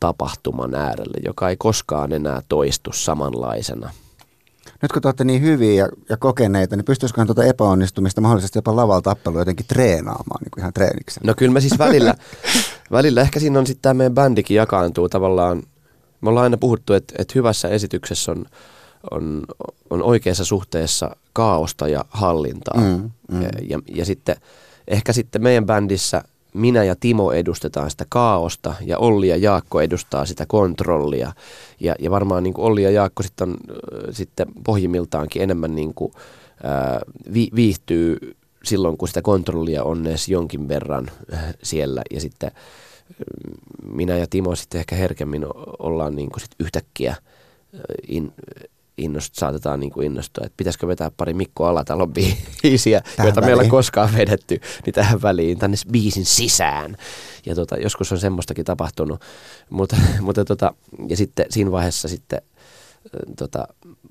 tapahtuman 0.00 0.74
äärellä, 0.74 1.20
joka 1.24 1.48
ei 1.48 1.56
koskaan 1.56 2.12
enää 2.12 2.42
toistu 2.48 2.92
samanlaisena. 2.92 3.90
Nyt 4.82 4.92
kun 4.92 5.02
te 5.02 5.08
olette 5.08 5.24
niin 5.24 5.42
hyviä 5.42 5.84
ja, 5.84 5.88
ja 6.08 6.16
kokeneita, 6.16 6.76
niin 6.76 6.84
pystyisiköhän 6.84 7.26
tuota 7.26 7.44
epäonnistumista 7.44 8.20
mahdollisesti 8.20 8.58
jopa 8.58 8.76
lavalla 8.76 9.02
tappelua 9.02 9.40
jotenkin 9.40 9.66
treenaamaan 9.66 10.42
niin 10.42 10.50
kuin 10.50 10.62
ihan 10.62 10.72
treeniksellä? 10.72 11.26
No 11.26 11.34
kyllä 11.36 11.52
me 11.52 11.60
siis 11.60 11.78
välillä, 11.78 12.14
välillä 12.94 13.20
ehkä 13.20 13.40
siinä 13.40 13.58
on 13.58 13.66
sitten 13.66 13.82
tämä 13.82 13.94
meidän 13.94 14.14
bändikin 14.14 14.54
jakaantuu 14.54 15.08
tavallaan. 15.08 15.62
Me 16.20 16.30
ollaan 16.30 16.44
aina 16.44 16.56
puhuttu, 16.56 16.92
että, 16.92 17.14
että 17.18 17.32
hyvässä 17.34 17.68
esityksessä 17.68 18.32
on, 18.32 18.44
on, 19.10 19.44
on 19.90 20.02
oikeassa 20.02 20.44
suhteessa 20.44 21.16
kaaosta 21.32 21.88
ja 21.88 22.04
hallintaa. 22.08 22.80
Mm, 22.80 23.10
mm. 23.32 23.42
Ja, 23.42 23.48
ja, 23.68 23.78
ja 23.94 24.04
sitten 24.04 24.36
ehkä 24.88 25.12
sitten 25.12 25.42
meidän 25.42 25.66
bändissä 25.66 26.22
minä 26.54 26.84
ja 26.84 26.96
Timo 26.96 27.32
edustetaan 27.32 27.90
sitä 27.90 28.06
kaaosta 28.08 28.74
ja 28.80 28.98
Olli 28.98 29.28
ja 29.28 29.36
Jaakko 29.36 29.80
edustaa 29.80 30.26
sitä 30.26 30.46
kontrollia. 30.46 31.32
Ja, 31.80 31.94
ja 31.98 32.10
varmaan 32.10 32.42
niin 32.42 32.54
kuin 32.54 32.64
Olli 32.64 32.82
ja 32.82 32.90
Jaakko 32.90 33.22
sitten, 33.22 33.48
on, 33.48 33.56
äh, 33.70 34.08
sitten 34.10 34.46
pohjimmiltaankin 34.64 35.42
enemmän 35.42 35.74
niin 35.74 35.94
kuin, 35.94 36.12
ää, 36.62 37.00
vi, 37.34 37.48
viihtyy 37.54 38.36
silloin, 38.64 38.96
kun 38.96 39.08
sitä 39.08 39.22
kontrollia 39.22 39.84
on 39.84 40.06
edes 40.06 40.28
jonkin 40.28 40.68
verran 40.68 41.10
äh, 41.32 41.54
siellä. 41.62 42.02
Ja 42.10 42.20
sitten 42.20 42.50
äh, 42.56 42.62
minä 43.92 44.16
ja 44.16 44.26
Timo 44.30 44.54
sitten 44.54 44.78
ehkä 44.78 44.96
herkemmin 44.96 45.46
ollaan 45.78 46.16
niin 46.16 46.30
kuin 46.30 46.40
sit 46.40 46.54
yhtäkkiä 46.60 47.16
in, 48.08 48.32
innost, 48.98 49.34
saatetaan 49.34 49.80
niin 49.80 49.92
kuin 49.92 50.06
innostua, 50.06 50.46
että 50.46 50.56
pitäisikö 50.56 50.86
vetää 50.86 51.10
pari 51.16 51.34
Mikko 51.34 51.66
Alatalon 51.66 52.12
biisiä, 52.62 53.00
Tähän 53.00 53.26
joita 53.26 53.40
meillä 53.40 53.62
on 53.62 53.68
koskaan 53.68 54.14
vedetty, 54.16 54.60
niin 54.86 54.94
tähän 54.94 55.22
väliin, 55.22 55.58
tänne 55.58 55.76
biisin 55.92 56.24
sisään. 56.24 56.96
Ja 57.46 57.54
tota, 57.54 57.76
joskus 57.76 58.12
on 58.12 58.18
semmoistakin 58.18 58.64
tapahtunut, 58.64 59.20
mutta, 59.70 59.96
mutta 60.20 60.44
tota, 60.44 60.74
ja 61.08 61.16
sitten 61.16 61.46
siinä 61.50 61.70
vaiheessa 61.70 62.08
sitten 62.08 62.42
tota, 63.38 63.68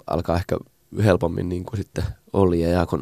alkaa 0.08 0.36
ehkä 0.36 0.58
helpommin 1.04 1.50
niin 1.50 1.66
kuin 1.66 1.78
sitten 1.78 2.04
Olli 2.34 2.62
ja 2.62 2.70
Jaakon 2.70 3.02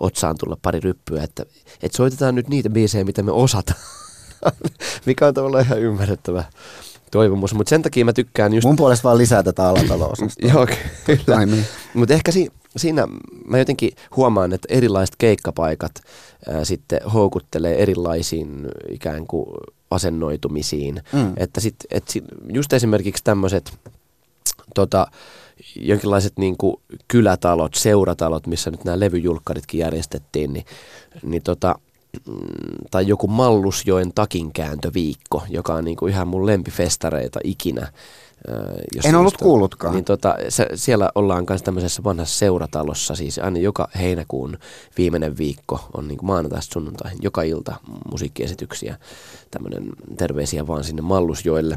otsaan 0.00 0.36
tulla 0.38 0.56
pari 0.62 0.80
ryppyä, 0.80 1.22
että, 1.22 1.42
että 1.82 1.96
soitetaan 1.96 2.34
nyt 2.34 2.48
niitä 2.48 2.70
biisejä, 2.70 3.04
mitä 3.04 3.22
me 3.22 3.32
osataan, 3.32 3.80
mikä 5.06 5.26
on 5.26 5.34
tavallaan 5.34 5.64
ihan 5.64 5.80
ymmärrettävä 5.80 6.44
toivomus, 7.10 7.54
mutta 7.54 7.70
sen 7.70 7.82
takia 7.82 8.04
mä 8.04 8.12
tykkään 8.12 8.54
just 8.54 8.64
Mun 8.66 8.76
puolesta 8.76 9.04
vaan 9.04 9.18
lisää 9.18 9.42
tätä 9.42 9.68
alatalo-osastoa. 9.68 10.48
Joo, 10.52 10.66
kyllä. 11.06 11.38
Mutta 11.94 12.14
ehkä 12.14 12.32
si- 12.32 12.52
siinä 12.76 13.08
mä 13.46 13.58
jotenkin 13.58 13.90
huomaan, 14.16 14.52
että 14.52 14.68
erilaiset 14.70 15.16
keikkapaikat 15.18 15.92
ää, 16.48 16.64
sitten 16.64 17.00
houkuttelee 17.14 17.82
erilaisiin 17.82 18.68
ikään 18.90 19.26
kuin 19.26 19.46
asennoitumisiin. 19.90 21.02
Mm. 21.12 21.32
Että 21.36 21.60
sit, 21.60 21.76
et 21.90 22.08
si- 22.08 22.24
just 22.52 22.72
esimerkiksi 22.72 23.24
tämmöiset 23.24 23.78
tota, 24.74 25.06
jonkinlaiset 25.76 26.32
niin 26.38 26.56
kuin 26.56 26.76
kylätalot, 27.08 27.74
seuratalot, 27.74 28.46
missä 28.46 28.70
nyt 28.70 28.84
nämä 28.84 29.00
levyjulkkaritkin 29.00 29.80
järjestettiin, 29.80 30.52
niin, 30.52 30.64
niin 31.22 31.42
tota, 31.42 31.74
tai 32.90 33.08
joku 33.08 33.26
Mallusjoen 33.26 34.12
takinkääntöviikko, 34.14 35.42
joka 35.48 35.74
on 35.74 35.84
niin 35.84 35.96
kuin 35.96 36.12
ihan 36.12 36.28
mun 36.28 36.46
lempifestareita 36.46 37.40
ikinä. 37.44 37.92
Ää, 38.48 38.56
jossa 38.94 39.08
En 39.08 39.14
ollut 39.14 39.36
kuullutkaan. 39.36 39.94
Niin 39.94 40.04
tota, 40.04 40.36
se, 40.48 40.66
siellä 40.74 41.10
ollaan 41.14 41.44
myös 41.48 41.62
tämmöisessä 41.62 42.04
vanhassa 42.04 42.38
seuratalossa, 42.38 43.14
siis 43.14 43.38
aina 43.38 43.58
joka 43.58 43.88
heinäkuun 43.98 44.58
viimeinen 44.98 45.38
viikko 45.38 45.88
on 45.96 46.08
niin 46.08 46.18
maanantaista 46.22 46.72
sunnuntaihin, 46.72 47.18
joka 47.22 47.42
ilta 47.42 47.74
musiikkiesityksiä, 48.10 48.96
tämmöinen 49.50 49.88
terveisiä 50.16 50.66
vaan 50.66 50.84
sinne 50.84 51.02
Mallusjoelle. 51.02 51.76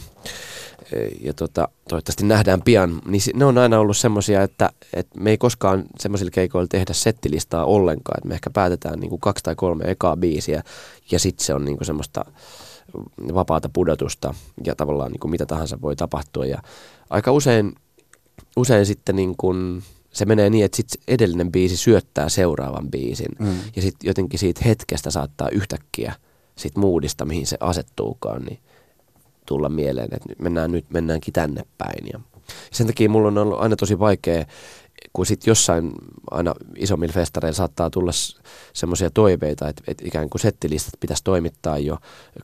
E, 0.91 1.07
Ja 1.21 1.33
tota, 1.33 1.67
toivottavasti 1.89 2.25
nähdään 2.25 2.61
pian, 2.61 3.01
niin 3.05 3.21
ne 3.33 3.45
on 3.45 3.57
aina 3.57 3.79
ollut 3.79 3.97
semmoisia, 3.97 4.43
että, 4.43 4.69
että 4.93 5.19
me 5.19 5.29
ei 5.29 5.37
koskaan 5.37 5.83
semmoisilla 5.99 6.31
keikoilla 6.31 6.67
tehdä 6.67 6.93
settilistaa 6.93 7.65
ollenkaan, 7.65 8.17
että 8.17 8.27
me 8.27 8.33
ehkä 8.33 8.49
päätetään 8.49 8.99
niin 8.99 9.09
kuin 9.09 9.21
kaksi 9.21 9.43
tai 9.43 9.55
kolme 9.55 9.83
ekaa 9.91 10.17
biisiä 10.17 10.63
ja 11.11 11.19
sitten 11.19 11.45
se 11.45 11.53
on 11.53 11.65
niin 11.65 11.77
kuin 11.77 11.85
semmoista 11.85 12.25
vapaata 13.33 13.69
pudotusta 13.73 14.33
ja 14.65 14.75
tavallaan 14.75 15.11
niin 15.11 15.19
kuin 15.19 15.31
mitä 15.31 15.45
tahansa 15.45 15.81
voi 15.81 15.95
tapahtua 15.95 16.45
ja 16.45 16.61
aika 17.09 17.31
usein, 17.31 17.75
usein 18.57 18.85
sitten 18.85 19.15
niin 19.15 19.37
kuin 19.37 19.83
se 20.11 20.25
menee 20.25 20.49
niin, 20.49 20.65
että 20.65 20.75
sit 20.75 20.87
edellinen 21.07 21.51
biisi 21.51 21.77
syöttää 21.77 22.29
seuraavan 22.29 22.91
biisin 22.91 23.31
Mm. 23.39 23.55
ja 23.75 23.81
sitten 23.81 24.07
jotenkin 24.07 24.39
siitä 24.39 24.61
hetkestä 24.65 25.11
saattaa 25.11 25.49
yhtäkkiä 25.49 26.13
sit 26.55 26.77
moodista, 26.77 27.25
mihin 27.25 27.47
se 27.47 27.57
asettuukaan, 27.59 28.41
niin 28.41 28.59
tulla 29.45 29.69
mieleen, 29.69 30.09
että 30.11 30.29
mennään, 30.39 30.71
nyt 30.71 30.85
mennäänkin 30.89 31.33
tänne 31.33 31.61
päin. 31.77 32.07
Ja 32.13 32.19
sen 32.71 32.87
takia 32.87 33.09
mulla 33.09 33.27
on 33.27 33.37
ollut 33.37 33.59
aina 33.59 33.75
tosi 33.75 33.99
vaikea, 33.99 34.45
kun 35.13 35.25
sitten 35.25 35.51
jossain 35.51 35.91
aina 36.31 36.53
isommilla 36.77 37.13
festareilla 37.13 37.55
saattaa 37.55 37.89
tulla 37.89 38.11
semmoisia 38.73 39.09
toiveita, 39.09 39.69
että, 39.69 39.83
että 39.87 40.03
ikään 40.07 40.29
kuin 40.29 40.41
settilistat 40.41 40.93
pitäisi 40.99 41.23
toimittaa 41.23 41.77
jo 41.77 41.97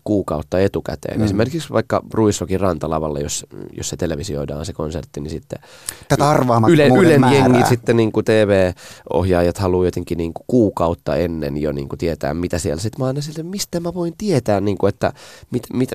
kuukautta 0.03 0.59
etukäteen. 0.59 1.17
Mm. 1.17 1.21
Mm. 1.21 1.25
Esimerkiksi 1.25 1.73
vaikka 1.73 2.03
Ruisrokin 2.13 2.59
rantalavalla, 2.59 3.19
jos, 3.19 3.45
jos 3.77 3.89
se 3.89 3.97
televisioidaan 3.97 4.65
se 4.65 4.73
konsertti, 4.73 5.21
niin 5.21 5.31
sitten 5.31 5.59
Tätä 6.07 6.35
Yle, 6.69 6.87
Ylen 6.87 7.21
määrää. 7.21 7.39
jengi 7.39 7.69
sitten 7.69 7.97
niin 7.97 8.11
kuin 8.11 8.25
TV-ohjaajat 8.25 9.57
haluaa 9.57 9.85
jotenkin 9.85 10.17
niin 10.17 10.33
kuin 10.33 10.43
kuukautta 10.47 11.15
ennen 11.15 11.57
jo 11.57 11.71
niin 11.71 11.89
kuin 11.89 11.99
tietää, 11.99 12.33
mitä 12.33 12.57
siellä. 12.57 12.81
Sitten 12.81 13.01
mä 13.01 13.07
aina 13.07 13.21
sille, 13.21 13.43
mistä 13.43 13.79
mä 13.79 13.93
voin 13.93 14.13
tietää, 14.17 14.61
niin 14.61 14.77
kuin, 14.77 14.89
että 14.89 15.13
mit, 15.51 15.63
mit, 15.73 15.89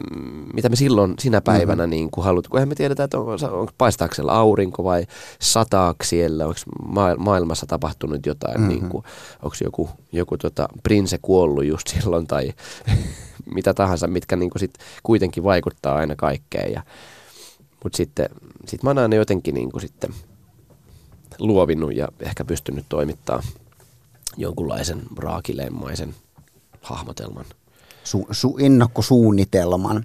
mitä 0.54 0.68
me 0.68 0.76
silloin 0.76 1.14
sinä 1.18 1.40
päivänä 1.40 1.82
mm-hmm. 1.82 1.90
niin 1.90 2.10
kuin 2.10 2.24
haluat. 2.24 2.48
Kun 2.48 2.58
eihän 2.58 2.68
me 2.68 2.74
tiedetä, 2.74 3.04
että 3.04 3.18
onko, 3.18 3.32
onko 3.32 3.72
paistaako 3.78 4.14
siellä 4.14 4.32
aurinko 4.32 4.84
vai 4.84 5.06
sataako 5.40 6.04
siellä, 6.04 6.46
onko 6.52 6.92
ma- 6.92 7.16
maailmassa 7.16 7.66
tapahtunut 7.66 8.26
jotain, 8.26 8.60
mm-hmm. 8.60 8.68
niin 8.68 8.88
kuin, 8.88 9.04
onko 9.42 9.56
joku, 9.64 9.90
joku 10.12 10.38
tota, 10.38 10.68
prinse 10.82 11.18
kuollut 11.22 11.64
just 11.64 11.88
silloin 11.88 12.26
tai 12.26 12.52
mitä 13.54 13.74
tahansa, 13.74 14.06
mitkä 14.06 14.36
niin 14.36 14.50
kuin 14.50 14.60
sit 14.60 14.74
kuitenkin 15.02 15.44
vaikuttaa 15.44 15.94
aina 15.94 16.16
kaikkeen. 16.16 16.72
Ja, 16.72 16.82
mutta 17.84 17.96
sitten 17.96 18.28
sit 18.66 18.82
mä 18.82 18.90
oon 18.90 18.98
aina 18.98 19.16
jotenkin 19.16 19.54
niin 19.54 19.70
kuin 19.72 19.80
sitten 19.80 20.14
luovinnut 21.38 21.96
ja 21.96 22.08
ehkä 22.20 22.44
pystynyt 22.44 22.86
toimittaa 22.88 23.42
jonkunlaisen 24.36 25.02
raakileimmaisen 25.16 26.14
hahmotelman. 26.82 27.44
Su, 28.04 28.26
su, 28.30 28.56
innokkosuunnitelman. 28.60 30.04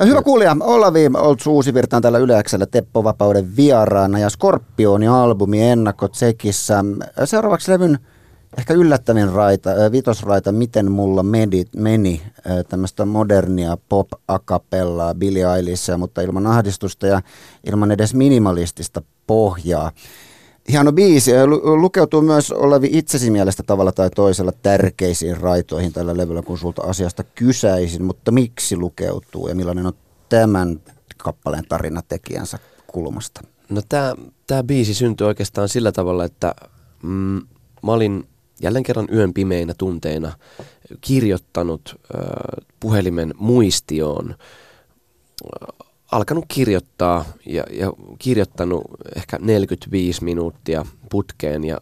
Ja 0.00 0.06
hyvä 0.06 0.22
kuulija, 0.22 0.56
Olavi 0.60 1.10
Olt 1.14 1.40
Suusivirtaan 1.40 2.02
täällä 2.02 2.18
Yleäksellä 2.18 2.66
Teppo 2.66 3.04
Vapauden 3.04 3.56
vieraana 3.56 4.18
ja 4.18 4.30
Skorpioni-albumi 4.30 5.62
ennakko 5.62 6.08
Tsekissä. 6.08 6.84
Seuraavaksi 7.24 7.72
levyn 7.72 7.98
ehkä 8.58 8.74
yllättävin 8.74 9.32
raita, 9.32 9.70
vitosraita, 9.92 10.52
Miten 10.52 10.92
mulla 10.92 11.22
medi, 11.22 11.64
meni, 11.76 12.22
tämmöistä 12.68 13.04
modernia 13.04 13.76
pop 13.88 14.08
akapellaa 14.28 15.14
Billie 15.14 15.56
Eilishia, 15.56 15.98
mutta 15.98 16.20
ilman 16.20 16.46
ahdistusta 16.46 17.06
ja 17.06 17.22
ilman 17.66 17.90
edes 17.90 18.14
minimalistista 18.14 19.02
pohjaa. 19.26 19.92
Hieno 20.70 20.92
biisi. 20.92 21.30
ja 21.30 21.46
lu- 21.46 21.80
Lukeutuu 21.80 22.22
myös 22.22 22.52
Olavi 22.52 22.88
itsesi 22.92 23.30
mielestä 23.30 23.62
tavalla 23.62 23.92
tai 23.92 24.10
toisella 24.10 24.52
tärkeisiin 24.52 25.36
raitoihin 25.36 25.92
tällä 25.92 26.16
levyllä, 26.16 26.42
kun 26.42 26.58
sulta 26.58 26.82
asiasta 26.82 27.24
kysäisin. 27.24 28.04
Mutta 28.04 28.30
miksi 28.30 28.76
lukeutuu 28.76 29.48
ja 29.48 29.54
millainen 29.54 29.86
on 29.86 29.92
tämän 30.28 30.80
kappaleen 31.16 31.64
tarina 31.68 32.02
tekijänsä 32.08 32.58
kulmasta? 32.86 33.40
No 33.68 33.82
tämä 34.46 34.62
biisi 34.62 34.94
syntyi 34.94 35.26
oikeastaan 35.26 35.68
sillä 35.68 35.92
tavalla, 35.92 36.24
että 36.24 36.54
mm, 37.02 37.40
mä 37.82 37.92
olin 37.92 38.28
jälleen 38.60 38.82
kerran 38.82 39.08
yön 39.12 39.34
pimeinä 39.34 39.74
tunteina 39.78 40.32
kirjoittanut 41.00 42.00
äh, 42.14 42.20
puhelimen 42.80 43.34
muistioon, 43.38 44.34
alkanut 46.12 46.44
kirjoittaa 46.48 47.24
ja, 47.46 47.64
ja 47.70 47.92
kirjoittanut 48.18 48.84
ehkä 49.16 49.38
45 49.40 50.24
minuuttia 50.24 50.86
putkeen 51.10 51.64
ja 51.64 51.80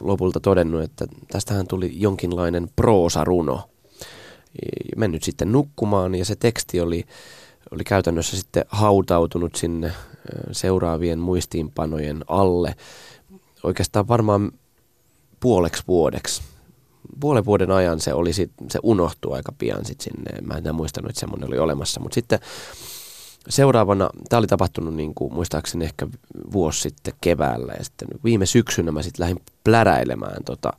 lopulta 0.00 0.40
todennut, 0.40 0.82
että 0.82 1.06
tästähän 1.32 1.66
tuli 1.66 1.92
jonkinlainen 1.94 2.68
proosaruno. 2.76 3.62
mennyt 4.96 5.22
sitten 5.22 5.52
nukkumaan 5.52 6.14
ja 6.14 6.24
se 6.24 6.36
teksti 6.36 6.80
oli, 6.80 7.04
oli 7.70 7.84
käytännössä 7.84 8.36
sitten 8.36 8.64
hautautunut 8.68 9.54
sinne 9.54 9.92
seuraavien 10.52 11.18
muistiinpanojen 11.18 12.24
alle. 12.28 12.74
Oikeastaan 13.62 14.08
varmaan 14.08 14.52
puoleksi 15.40 15.82
vuodeksi. 15.88 16.42
Puolen 17.20 17.44
vuoden 17.44 17.70
ajan 17.70 18.00
se, 18.00 18.14
oli 18.14 18.32
sit, 18.32 18.50
se 18.70 18.78
unohtui 18.82 19.36
aika 19.36 19.52
pian 19.58 19.84
sit 19.84 20.00
sinne. 20.00 20.40
Mä 20.42 20.54
en 20.54 20.74
muistanut, 20.74 21.10
että 21.10 21.20
semmoinen 21.20 21.48
oli 21.48 21.58
olemassa. 21.58 22.00
Mutta 22.00 22.14
sitten 22.14 22.38
seuraavana, 23.48 24.10
tämä 24.28 24.38
oli 24.38 24.46
tapahtunut 24.46 24.94
niin 24.94 25.14
kuin, 25.14 25.34
muistaakseni 25.34 25.84
ehkä 25.84 26.06
vuosi 26.52 26.80
sitten 26.80 27.14
keväällä. 27.20 27.72
Ja 27.78 27.84
sitten 27.84 28.08
viime 28.24 28.46
syksynä 28.46 28.92
mä 28.92 29.02
sitten 29.02 29.22
lähdin 29.22 29.42
pläräilemään 29.64 30.44
tota, 30.44 30.72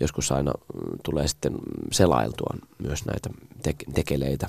joskus 0.00 0.32
aina 0.32 0.52
mm, 0.52 0.98
tulee 1.02 1.28
sitten 1.28 1.52
selailtua 1.92 2.54
myös 2.78 3.06
näitä 3.06 3.30
te- 3.62 3.74
tekeleitä 3.94 4.46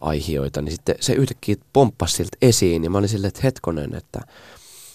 aihioita, 0.00 0.62
niin 0.62 0.72
sitten 0.72 0.94
se 1.00 1.12
yhtäkkiä 1.12 1.56
pomppasi 1.72 2.16
siltä 2.16 2.36
esiin 2.42 2.84
ja 2.84 2.90
mä 2.90 2.98
olin 2.98 3.08
silleen, 3.08 3.28
että 3.28 3.40
hetkonen, 3.42 3.94
että 3.94 4.20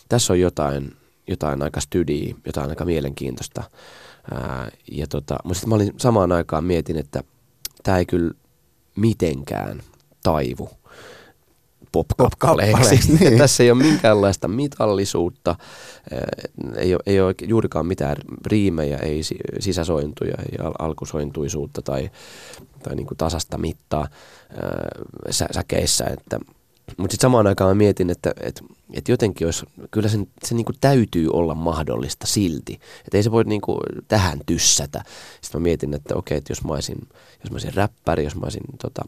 tässä 0.10 0.34
on 0.34 0.40
jotain, 0.40 0.96
jotain 1.28 1.64
aika 1.64 1.80
stydiä, 1.80 2.36
jotain 2.46 2.70
aika 2.70 2.86
mielenkiintoista. 2.86 3.64
Ää, 4.32 4.72
ja 4.92 5.08
tota, 5.08 5.38
mutta 5.44 5.54
sitten 5.54 5.70
mä 5.70 5.76
olin 5.76 5.94
samaan 5.98 6.32
aikaan 6.32 6.64
mietin, 6.64 6.98
että 6.98 7.24
tämä 7.84 7.98
ei 7.98 8.06
kyllä 8.06 8.32
mitenkään 8.96 9.82
taivu 10.24 10.70
pop-kappaleeksi. 11.92 13.18
Niin. 13.20 13.38
Tässä 13.38 13.64
ei 13.64 13.72
ole 13.72 13.84
minkäänlaista 13.84 14.48
mitallisuutta, 14.48 15.56
ei 16.76 16.94
ole, 16.94 17.02
ei 17.06 17.22
ole 17.22 17.36
juurikaan 17.48 17.86
mitään 17.86 18.16
riimejä, 18.46 18.98
ei 18.98 19.22
sisäsointuja, 19.60 20.36
ei 20.52 20.58
alkusointuisuutta 20.80 21.82
tai, 21.82 22.10
tai 22.84 22.96
niin 22.96 23.08
kuin 23.08 23.18
tasasta 23.18 23.58
mittaa 23.58 24.08
sä, 25.30 25.48
säkeissä. 25.52 26.06
Että, 26.06 26.40
mutta 26.98 27.14
sitten 27.14 27.28
samaan 27.28 27.48
aikaan 27.48 27.70
mä 27.70 27.76
mietin, 27.76 28.10
että, 28.10 28.34
että, 28.42 28.62
että 28.94 29.12
jotenkin 29.12 29.48
olisi, 29.48 29.66
kyllä 29.92 30.10
sen, 30.10 30.28
se 30.44 30.56
niin 30.56 30.66
kuin 30.66 30.76
täytyy 30.82 31.30
olla 31.34 31.56
mahdollista 31.56 32.28
silti. 32.28 32.80
Että 33.06 33.18
ei 33.18 33.24
se 33.24 33.32
voi 33.32 33.44
niin 33.44 33.62
kuin 33.62 33.80
tähän 34.08 34.40
tyssätä. 34.46 35.04
Sitten 35.42 35.62
mä 35.62 35.64
mietin, 35.64 35.94
että 35.94 36.16
okei, 36.16 36.38
että 36.38 36.52
jos 36.52 36.64
mä 36.64 36.74
olisin, 36.74 37.08
jos 37.44 37.52
mä 37.52 37.56
olisin 37.56 37.74
räppäri, 37.74 38.24
jos 38.24 38.36
mä 38.36 38.42
olisin 38.44 38.64
tota, 38.82 39.02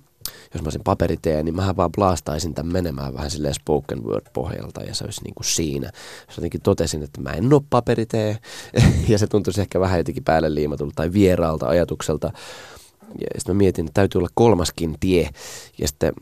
jos 0.53 0.61
mä 0.61 0.65
olisin 0.65 0.83
paperiteen, 0.83 1.45
niin 1.45 1.55
mähän 1.55 1.77
vaan 1.77 1.91
blastaisin 1.91 2.53
tämän 2.53 2.73
menemään 2.73 3.13
vähän 3.13 3.31
silleen 3.31 3.53
spoken 3.53 4.03
word 4.03 4.25
pohjalta 4.33 4.81
ja 4.81 4.95
se 4.95 5.03
olisi 5.03 5.23
niin 5.23 5.35
kuin 5.35 5.45
siinä. 5.45 5.91
Jos 6.27 6.37
jotenkin 6.37 6.61
totesin, 6.61 7.03
että 7.03 7.21
mä 7.21 7.29
en 7.29 7.53
ole 7.53 7.61
paperitee 7.69 8.37
ja 9.09 9.17
se 9.17 9.27
tuntuisi 9.27 9.61
ehkä 9.61 9.79
vähän 9.79 9.99
jotenkin 9.99 10.23
päälle 10.23 10.55
liimatulta 10.55 10.95
tai 10.95 11.13
vieraalta 11.13 11.67
ajatukselta. 11.67 12.31
Ja 13.19 13.27
sitten 13.37 13.55
mä 13.55 13.57
mietin, 13.57 13.85
että 13.85 13.93
täytyy 13.93 14.19
olla 14.19 14.29
kolmaskin 14.33 14.95
tie. 14.99 15.29
Ja 15.77 15.87
sitten 15.87 16.13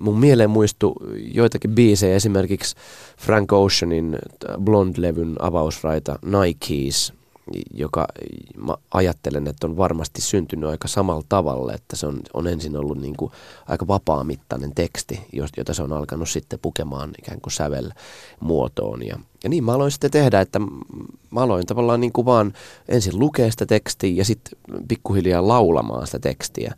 mun 0.00 0.18
mieleen 0.18 0.50
muistui 0.50 0.94
joitakin 1.34 1.70
biisejä, 1.70 2.16
esimerkiksi 2.16 2.76
Frank 3.18 3.52
Oceanin 3.52 4.18
Blonde-levyn 4.58 5.36
avausraita 5.38 6.18
Nikes– 6.22 7.12
joka 7.74 8.06
mä 8.56 8.74
ajattelen, 8.94 9.46
että 9.46 9.66
on 9.66 9.76
varmasti 9.76 10.22
syntynyt 10.22 10.70
aika 10.70 10.88
samalla 10.88 11.22
tavalla, 11.28 11.74
että 11.74 11.96
se 11.96 12.06
on, 12.06 12.20
on 12.34 12.46
ensin 12.46 12.76
ollut 12.76 12.98
niin 12.98 13.16
kuin 13.16 13.32
aika 13.66 13.86
vapaamittainen 13.86 14.74
teksti, 14.74 15.20
jota 15.56 15.74
se 15.74 15.82
on 15.82 15.92
alkanut 15.92 16.28
sitten 16.28 16.58
pukemaan 16.58 17.10
ikään 17.18 17.40
kuin 17.40 17.52
sävelmuotoon. 17.52 19.06
Ja, 19.06 19.18
ja 19.44 19.50
niin 19.50 19.64
mä 19.64 19.72
aloin 19.72 19.90
sitten 19.90 20.10
tehdä, 20.10 20.40
että 20.40 20.58
mä 21.30 21.40
aloin 21.40 21.66
tavallaan 21.66 22.00
niin 22.00 22.12
kuin 22.12 22.24
vaan 22.24 22.52
ensin 22.88 23.18
lukea 23.18 23.50
sitä 23.50 23.66
tekstiä 23.66 24.12
ja 24.14 24.24
sitten 24.24 24.58
pikkuhiljaa 24.88 25.48
laulamaan 25.48 26.06
sitä 26.06 26.18
tekstiä. 26.18 26.74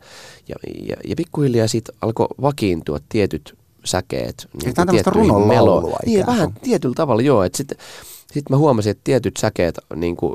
Ja, 0.47 0.55
ja, 0.87 0.95
ja 1.07 1.15
pikkuhiljaa 1.15 1.67
sitten 1.67 1.95
alkoi 2.01 2.27
vakiintua 2.41 2.99
tietyt 3.09 3.57
säkeet. 3.85 4.47
Niin 4.63 4.73
Tämä 4.73 4.83
on 4.83 4.87
tämmöistä 4.87 5.11
runonlaulua 5.11 5.97
Niin, 6.05 6.25
vähän 6.25 6.53
tietyllä 6.53 6.95
tavalla 6.95 7.21
joo, 7.21 7.43
että 7.43 7.57
sitten 7.57 7.77
sitten 8.33 8.55
mä 8.55 8.57
huomasin, 8.57 8.91
että 8.91 9.01
tietyt 9.03 9.37
säkeet 9.37 9.79
niin 9.95 10.15
kuin, 10.15 10.33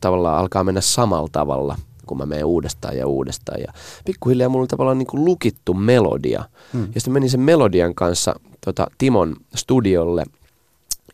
tavallaan 0.00 0.38
alkaa 0.38 0.64
mennä 0.64 0.80
samalla 0.80 1.28
tavalla, 1.32 1.76
kun 2.06 2.18
mä 2.18 2.26
menen 2.26 2.44
uudestaan 2.44 2.96
ja 2.96 3.06
uudestaan. 3.06 3.60
Ja 3.60 3.72
pikkuhiljaa 4.04 4.48
mulla 4.48 4.62
oli 4.62 4.68
tavallaan 4.68 4.98
niin 4.98 5.06
kuin 5.06 5.24
lukittu 5.24 5.74
melodia. 5.74 6.44
Hmm. 6.72 6.88
Ja 6.94 7.00
sitten 7.00 7.12
menin 7.12 7.30
sen 7.30 7.40
melodian 7.40 7.94
kanssa 7.94 8.40
tota, 8.64 8.86
Timon 8.98 9.36
studiolle 9.54 10.24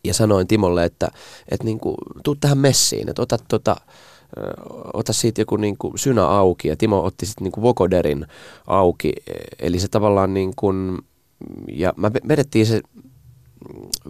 ja 0.05 0.15
sanoin 0.15 0.47
Timolle, 0.47 0.85
että, 0.85 1.09
että 1.49 1.65
niin 1.65 1.81
kuin, 1.81 1.97
tuu 2.23 2.37
tähän 2.41 2.59
messiin, 2.59 3.09
että 3.09 3.23
ota, 3.23 3.39
tota, 3.49 3.77
ota 4.95 5.13
siitä 5.13 5.41
joku 5.41 5.57
niin 5.57 5.77
kuin 5.79 5.99
synä 5.99 6.27
auki. 6.27 6.69
Ja 6.69 6.77
Timo 6.77 7.05
otti 7.05 7.27
sitten 7.27 7.45
niin 7.45 7.53
kuin 7.53 7.63
vokoderin 7.63 8.27
auki. 8.67 9.13
Eli 9.59 9.79
se 9.79 9.89
tavallaan 9.89 10.35
niin 10.35 10.53
kuin, 10.57 10.99
ja 11.73 11.93
mä 11.97 12.13
vedettiin 12.29 12.67
se 12.67 12.81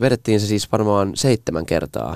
vedettiin 0.00 0.40
se 0.40 0.46
siis 0.46 0.72
varmaan 0.72 1.12
seitsemän 1.14 1.66
kertaa. 1.66 2.12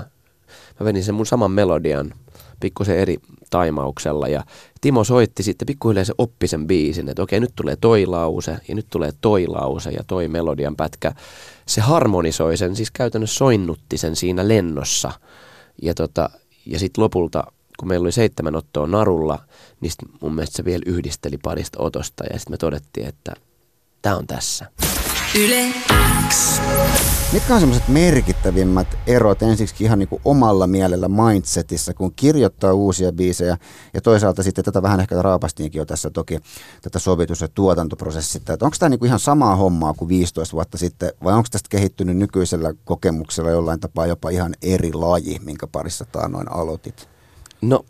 Mä 0.80 0.84
vedin 0.84 1.04
sen 1.04 1.14
mun 1.14 1.26
saman 1.26 1.50
melodian 1.50 2.14
pikkusen 2.60 2.98
eri 2.98 3.18
taimauksella 3.50 4.28
ja 4.28 4.44
Timo 4.80 5.04
soitti 5.04 5.42
sitten 5.42 5.66
pikkuhiljaa 5.66 6.04
se 6.04 6.12
oppi 6.18 6.48
sen 6.48 6.66
biisin, 6.66 7.08
että 7.08 7.22
okei 7.22 7.40
nyt 7.40 7.52
tulee 7.56 7.76
toi 7.76 8.06
lause 8.06 8.56
ja 8.68 8.74
nyt 8.74 8.86
tulee 8.90 9.10
toi 9.20 9.46
lause 9.46 9.90
ja 9.90 10.04
toi 10.06 10.28
melodian 10.28 10.76
pätkä. 10.76 11.12
Se 11.66 11.80
harmonisoi 11.80 12.56
sen, 12.56 12.76
siis 12.76 12.90
käytännössä 12.90 13.36
soinnutti 13.36 13.98
sen 13.98 14.16
siinä 14.16 14.48
lennossa 14.48 15.12
ja, 15.82 15.94
tota, 15.94 16.30
ja 16.66 16.78
sitten 16.78 17.04
lopulta 17.04 17.44
kun 17.78 17.88
meillä 17.88 18.04
oli 18.04 18.12
seitsemän 18.12 18.56
ottoa 18.56 18.86
narulla, 18.86 19.38
niin 19.80 19.92
mun 20.20 20.34
mielestä 20.34 20.56
se 20.56 20.64
vielä 20.64 20.82
yhdisteli 20.86 21.38
parista 21.38 21.82
otosta 21.82 22.24
ja 22.32 22.38
sitten 22.38 22.52
me 22.52 22.56
todettiin, 22.56 23.06
että 23.06 23.32
tämä 24.02 24.16
on 24.16 24.26
tässä. 24.26 24.66
Yle 25.38 25.74
X. 26.28 26.60
Mitkä 27.32 27.54
on 27.54 27.60
semmoiset 27.60 27.88
merkittävimmät 27.88 28.86
erot 29.06 29.42
ensiksi 29.42 29.84
ihan 29.84 29.98
niin 29.98 30.08
kuin 30.08 30.22
omalla 30.24 30.66
mielellä 30.66 31.08
mindsetissä, 31.08 31.94
kun 31.94 32.12
kirjoittaa 32.16 32.72
uusia 32.72 33.12
biisejä 33.12 33.58
ja 33.94 34.00
toisaalta 34.00 34.42
sitten 34.42 34.64
tätä 34.64 34.82
vähän 34.82 35.00
ehkä 35.00 35.22
raapastiinkin 35.22 35.78
jo 35.78 35.84
tässä 35.84 36.10
toki 36.10 36.38
tätä 36.82 36.98
sovitus- 36.98 37.40
ja 37.40 37.48
tuotantoprosessia. 37.48 38.38
Että 38.38 38.64
onko 38.64 38.76
tämä 38.78 38.88
niin 38.88 38.98
kuin 38.98 39.06
ihan 39.06 39.20
samaa 39.20 39.56
hommaa 39.56 39.94
kuin 39.94 40.08
15 40.08 40.52
vuotta 40.52 40.78
sitten 40.78 41.12
vai 41.24 41.34
onko 41.34 41.48
tästä 41.50 41.68
kehittynyt 41.68 42.16
nykyisellä 42.16 42.74
kokemuksella 42.84 43.50
jollain 43.50 43.80
tapaa 43.80 44.06
jopa 44.06 44.30
ihan 44.30 44.54
eri 44.62 44.92
laji, 44.92 45.38
minkä 45.44 45.66
parissa 45.66 46.06
noin 46.28 46.52
aloitit? 46.52 47.08
No 47.62 47.84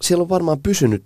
siellä 0.00 0.22
on 0.22 0.28
varmaan 0.28 0.60
pysynyt 0.62 1.04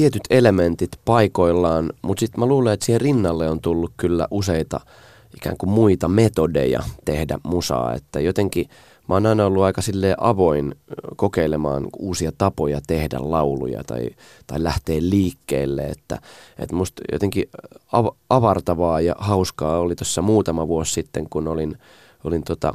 tietyt 0.00 0.22
elementit 0.30 0.90
paikoillaan, 1.04 1.90
mutta 2.02 2.20
sitten 2.20 2.40
mä 2.40 2.46
luulen, 2.46 2.72
että 2.74 2.86
siihen 2.86 3.00
rinnalle 3.00 3.50
on 3.50 3.60
tullut 3.60 3.92
kyllä 3.96 4.28
useita 4.30 4.80
ikään 5.36 5.56
kuin 5.56 5.70
muita 5.70 6.08
metodeja 6.08 6.82
tehdä 7.04 7.38
musaa, 7.42 7.94
että 7.94 8.20
jotenkin 8.20 8.68
mä 9.08 9.14
oon 9.14 9.26
aina 9.26 9.46
ollut 9.46 9.62
aika 9.62 9.82
silleen 9.82 10.14
avoin 10.18 10.74
kokeilemaan 11.16 11.86
uusia 11.98 12.32
tapoja 12.38 12.80
tehdä 12.86 13.18
lauluja 13.20 13.84
tai, 13.84 14.10
tai 14.46 14.64
lähteä 14.64 14.96
liikkeelle, 15.00 15.82
että, 15.82 16.18
että 16.58 16.76
musta 16.76 17.02
jotenkin 17.12 17.44
av- 17.92 18.16
avartavaa 18.30 19.00
ja 19.00 19.14
hauskaa 19.18 19.78
oli 19.78 19.96
tuossa 19.96 20.22
muutama 20.22 20.68
vuosi 20.68 20.92
sitten, 20.92 21.26
kun 21.30 21.48
olin, 21.48 21.78
olin 22.24 22.42
tota, 22.42 22.72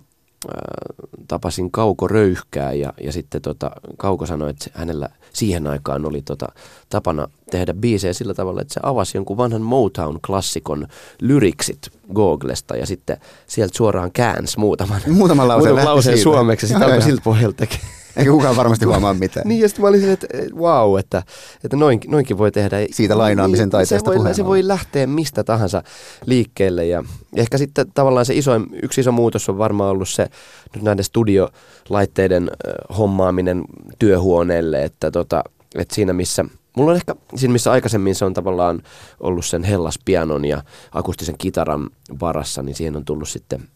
tapasin 1.28 1.72
Kauko 1.72 2.08
Röyhkää 2.08 2.74
ja, 2.74 2.94
ja 3.02 3.12
sitten 3.12 3.42
tota, 3.42 3.72
Kauko 3.98 4.26
sanoi, 4.26 4.50
että 4.50 4.70
hänellä 4.74 5.10
siihen 5.34 5.68
aikaan 5.68 6.06
oli 6.06 6.22
tota, 6.22 6.48
tapana 6.90 7.28
tehdä 7.52 7.74
biisejä 7.74 8.14
sillä 8.14 8.34
tavalla, 8.34 8.62
että 8.62 8.74
se 8.74 8.80
avasi 8.84 9.18
jonkun 9.18 9.38
vanhan 9.38 9.62
Motown-klassikon 9.62 10.88
lyriksit 11.22 11.92
Googlesta 12.14 12.76
ja 12.76 12.86
sitten 12.86 13.18
sieltä 13.48 13.78
suoraan 13.78 14.12
käänsi 14.12 14.60
muutaman, 14.60 15.02
muutaman 15.08 15.48
lauseen, 15.48 15.76
lauseen 15.76 16.18
suomeksi 16.18 16.66
ja 16.66 16.68
sitten 16.68 16.88
alkoi 16.88 17.02
siltä 17.02 17.22
pohjalta 17.24 17.58
tekemään. 17.58 18.05
Eikä 18.18 18.32
kukaan 18.32 18.56
varmasti 18.56 18.86
huomaa 18.86 19.14
mitään. 19.14 19.48
niin, 19.48 19.62
ja 19.62 19.68
sitten 19.68 19.84
mä 19.84 19.90
olin 19.90 20.10
että 20.10 20.28
wow, 20.56 21.00
että, 21.00 21.24
että 21.64 21.78
noin, 21.78 22.00
noinkin 22.08 22.38
voi 22.38 22.52
tehdä. 22.52 22.78
Siitä 22.92 23.18
lainaamisen 23.18 23.64
niin, 23.64 23.70
taiteesta 23.70 24.12
se 24.14 24.20
voi, 24.20 24.36
se 24.36 24.46
voi 24.46 24.68
lähteä 24.68 25.08
mistä 25.08 25.44
tahansa 25.44 25.84
liikkeelle. 26.26 26.86
Ja 26.86 27.04
ehkä 27.36 27.58
sitten 27.58 27.92
tavallaan 27.94 28.26
se 28.26 28.36
iso, 28.36 28.52
yksi 28.84 29.02
iso 29.02 29.12
muutos 29.12 29.50
on 29.50 29.58
varmaan 29.58 29.92
ollut 29.92 30.10
se 30.10 30.28
nyt 30.76 30.84
näiden 30.84 31.06
studiolaitteiden 31.06 32.52
hommaaminen 32.98 33.64
työhuoneelle, 34.00 34.84
että, 34.84 35.12
tota, 35.12 35.44
että 35.76 35.96
siinä 35.96 36.14
missä 36.14 36.46
Mulla 36.78 36.92
on 36.92 36.98
ehkä 36.98 37.16
siinä, 37.36 37.52
missä 37.52 37.72
aikaisemmin 37.72 38.16
se 38.16 38.26
on 38.26 38.34
tavallaan 38.34 38.82
ollut 39.20 39.46
sen 39.46 39.66
pianon 40.06 40.46
ja 40.46 40.64
akustisen 40.92 41.38
kitaran 41.38 41.90
varassa, 42.22 42.64
niin 42.64 42.76
siihen 42.76 42.96
on 42.96 43.06
tullut 43.06 43.30
sitten 43.30 43.68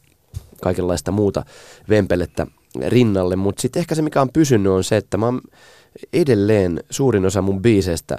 kaikenlaista 0.62 1.12
muuta 1.12 1.46
vempelettä 1.90 2.48
rinnalle, 2.88 3.36
mutta 3.36 3.62
sitten 3.62 3.80
ehkä 3.80 3.96
se, 3.96 4.02
mikä 4.02 4.22
on 4.22 4.30
pysynyt, 4.34 4.72
on 4.72 4.84
se, 4.84 4.98
että 4.98 5.18
mä 5.18 5.26
edelleen 6.14 6.84
suurin 6.90 7.26
osa 7.26 7.42
mun 7.42 7.62
biiseistä 7.62 8.18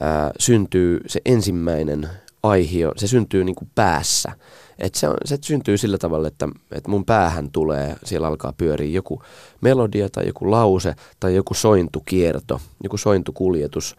ää, 0.00 0.30
syntyy 0.38 1.00
se 1.06 1.20
ensimmäinen 1.24 2.08
aihio, 2.42 2.92
se 2.96 3.06
syntyy 3.06 3.44
niinku 3.44 3.68
päässä. 3.74 4.32
Et 4.78 4.94
se, 4.94 5.08
on, 5.08 5.16
se 5.24 5.38
syntyy 5.40 5.78
sillä 5.78 5.98
tavalla, 5.98 6.28
että, 6.28 6.48
että 6.72 6.90
mun 6.90 7.04
päähän 7.04 7.50
tulee, 7.50 7.96
siellä 8.04 8.26
alkaa 8.26 8.52
pyöriä 8.56 8.90
joku 8.90 9.22
melodia 9.60 10.08
tai 10.08 10.26
joku 10.26 10.50
lause 10.50 10.94
tai 11.20 11.34
joku 11.34 11.54
sointukierto, 11.54 12.60
joku 12.82 12.96
sointukuljetus. 12.96 13.96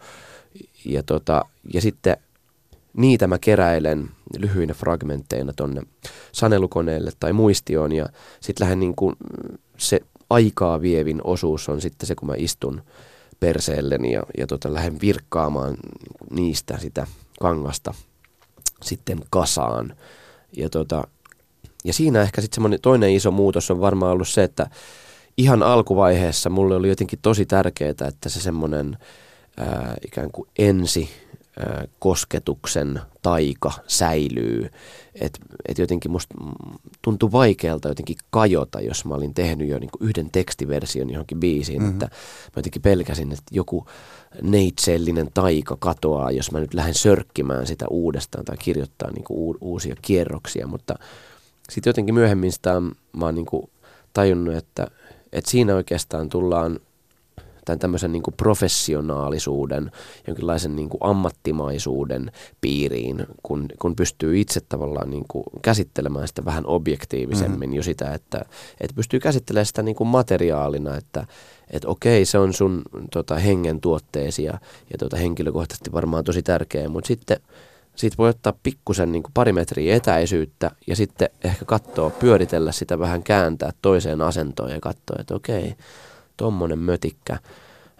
Ja, 0.84 1.02
tota, 1.02 1.44
ja 1.74 1.80
sitten 1.80 2.16
niitä 2.96 3.26
mä 3.26 3.38
keräilen 3.38 4.10
lyhyinä 4.38 4.74
fragmentteina 4.74 5.52
tonne 5.52 5.82
sanelukoneelle 6.32 7.10
tai 7.20 7.32
muistioon 7.32 7.92
ja 7.92 8.06
sitten 8.40 8.64
lähden 8.64 8.80
niin 8.80 8.94
kuin 8.96 9.16
se 9.78 10.00
aikaa 10.30 10.80
vievin 10.80 11.20
osuus 11.24 11.68
on 11.68 11.80
sitten 11.80 12.06
se, 12.06 12.14
kun 12.14 12.28
mä 12.28 12.34
istun 12.36 12.82
perseelleni 13.40 14.12
ja, 14.12 14.22
ja 14.38 14.46
tota, 14.46 14.74
lähden 14.74 15.00
virkkaamaan 15.00 15.76
niistä 16.30 16.78
sitä 16.78 17.06
kangasta 17.40 17.94
sitten 18.82 19.20
kasaan. 19.30 19.96
Ja, 20.56 20.70
tota, 20.70 21.04
ja 21.84 21.92
siinä 21.92 22.22
ehkä 22.22 22.40
sitten 22.40 22.54
semmoinen 22.54 22.80
toinen 22.80 23.14
iso 23.14 23.30
muutos 23.30 23.70
on 23.70 23.80
varmaan 23.80 24.12
ollut 24.12 24.28
se, 24.28 24.42
että 24.42 24.70
ihan 25.36 25.62
alkuvaiheessa 25.62 26.50
mulle 26.50 26.76
oli 26.76 26.88
jotenkin 26.88 27.18
tosi 27.22 27.46
tärkeää, 27.46 27.90
että 28.08 28.28
se 28.28 28.40
semmoinen 28.40 28.98
ikään 30.06 30.30
kuin 30.30 30.48
ensi 30.58 31.10
kosketuksen 31.98 33.00
taika 33.22 33.72
säilyy. 33.86 34.70
Että 35.14 35.38
et 35.68 35.78
jotenkin 35.78 36.10
musta 36.10 36.34
tuntui 37.02 37.32
vaikealta 37.32 37.88
jotenkin 37.88 38.16
kajota, 38.30 38.80
jos 38.80 39.04
mä 39.04 39.14
olin 39.14 39.34
tehnyt 39.34 39.68
jo 39.68 39.78
niinku 39.78 39.98
yhden 40.00 40.30
tekstiversion 40.30 41.10
johonkin 41.10 41.40
biisiin. 41.40 41.82
Mm-hmm. 41.82 41.92
Että 41.94 42.06
mä 42.06 42.56
jotenkin 42.56 42.82
pelkäsin, 42.82 43.32
että 43.32 43.44
joku 43.50 43.86
neitsellinen 44.42 45.30
taika 45.34 45.76
katoaa, 45.80 46.30
jos 46.30 46.52
mä 46.52 46.60
nyt 46.60 46.74
lähden 46.74 46.94
sörkkimään 46.94 47.66
sitä 47.66 47.86
uudestaan 47.90 48.44
tai 48.44 48.56
kirjoittaa 48.56 49.10
niinku 49.10 49.50
u- 49.50 49.58
uusia 49.60 49.96
kierroksia. 50.02 50.66
Mutta 50.66 50.94
sitten 51.70 51.90
jotenkin 51.90 52.14
myöhemmin 52.14 52.52
sitä 52.52 52.80
mä 53.12 53.24
oon 53.24 53.34
niinku 53.34 53.70
tajunnut, 54.12 54.54
että, 54.54 54.86
että 55.32 55.50
siinä 55.50 55.74
oikeastaan 55.74 56.28
tullaan 56.28 56.80
tämän 57.64 57.78
tämmöisen 57.78 58.12
niin 58.12 58.22
kuin 58.22 58.34
professionaalisuuden, 58.36 59.90
jonkinlaisen 60.26 60.76
niin 60.76 60.88
kuin 60.88 60.98
ammattimaisuuden 61.04 62.32
piiriin, 62.60 63.26
kun, 63.42 63.68
kun 63.78 63.96
pystyy 63.96 64.40
itse 64.40 64.60
tavallaan 64.68 65.10
niin 65.10 65.24
kuin 65.28 65.44
käsittelemään 65.62 66.28
sitä 66.28 66.44
vähän 66.44 66.66
objektiivisemmin 66.66 67.60
mm-hmm. 67.60 67.76
jo 67.76 67.82
sitä, 67.82 68.14
että, 68.14 68.44
että 68.80 68.94
pystyy 68.94 69.20
käsittelemään 69.20 69.66
sitä 69.66 69.82
niin 69.82 69.96
kuin 69.96 70.08
materiaalina, 70.08 70.96
että, 70.96 71.26
että 71.70 71.88
okei, 71.88 72.24
se 72.24 72.38
on 72.38 72.52
sun 72.52 72.82
tota, 73.12 73.34
hengen 73.34 73.80
tuotteesi 73.80 74.44
ja, 74.44 74.58
ja 74.92 74.98
tota, 74.98 75.16
henkilökohtaisesti 75.16 75.92
varmaan 75.92 76.24
tosi 76.24 76.42
tärkeä, 76.42 76.88
mutta 76.88 77.08
sitten 77.08 77.40
siitä 77.96 78.16
voi 78.18 78.28
ottaa 78.28 78.52
pikkusen 78.62 79.12
niin 79.12 79.22
pari 79.34 79.52
metriä 79.52 79.96
etäisyyttä 79.96 80.70
ja 80.86 80.96
sitten 80.96 81.28
ehkä 81.44 81.64
katsoa, 81.64 82.10
pyöritellä 82.10 82.72
sitä 82.72 82.98
vähän 82.98 83.22
kääntää 83.22 83.70
toiseen 83.82 84.20
asentoon 84.20 84.70
ja 84.70 84.80
katsoa, 84.80 85.16
että 85.20 85.34
okei, 85.34 85.74
tommonen 86.36 86.78
mötikkä 86.78 87.38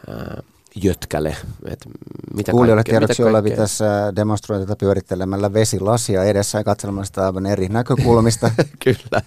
ää, 0.09 0.43
jötkäle. 0.83 1.37
Et 1.65 1.87
mitä 2.35 2.53
Kuulijoille 2.53 2.83
tiedoksi 2.83 3.23
Olavi 3.23 3.51
tässä 3.51 4.13
demonstroi 4.17 4.61
tätä 4.61 4.77
pyörittelemällä 4.77 5.53
vesilasia 5.53 6.25
edessä 6.25 6.59
ja 6.59 6.65
katselemalla 6.65 7.05
sitä 7.05 7.27
aivan 7.27 7.47
eri 7.47 7.69
näkökulmista. 7.69 8.51
Kyllä. 8.85 9.23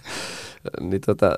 Niin 0.80 1.00
tota, 1.00 1.32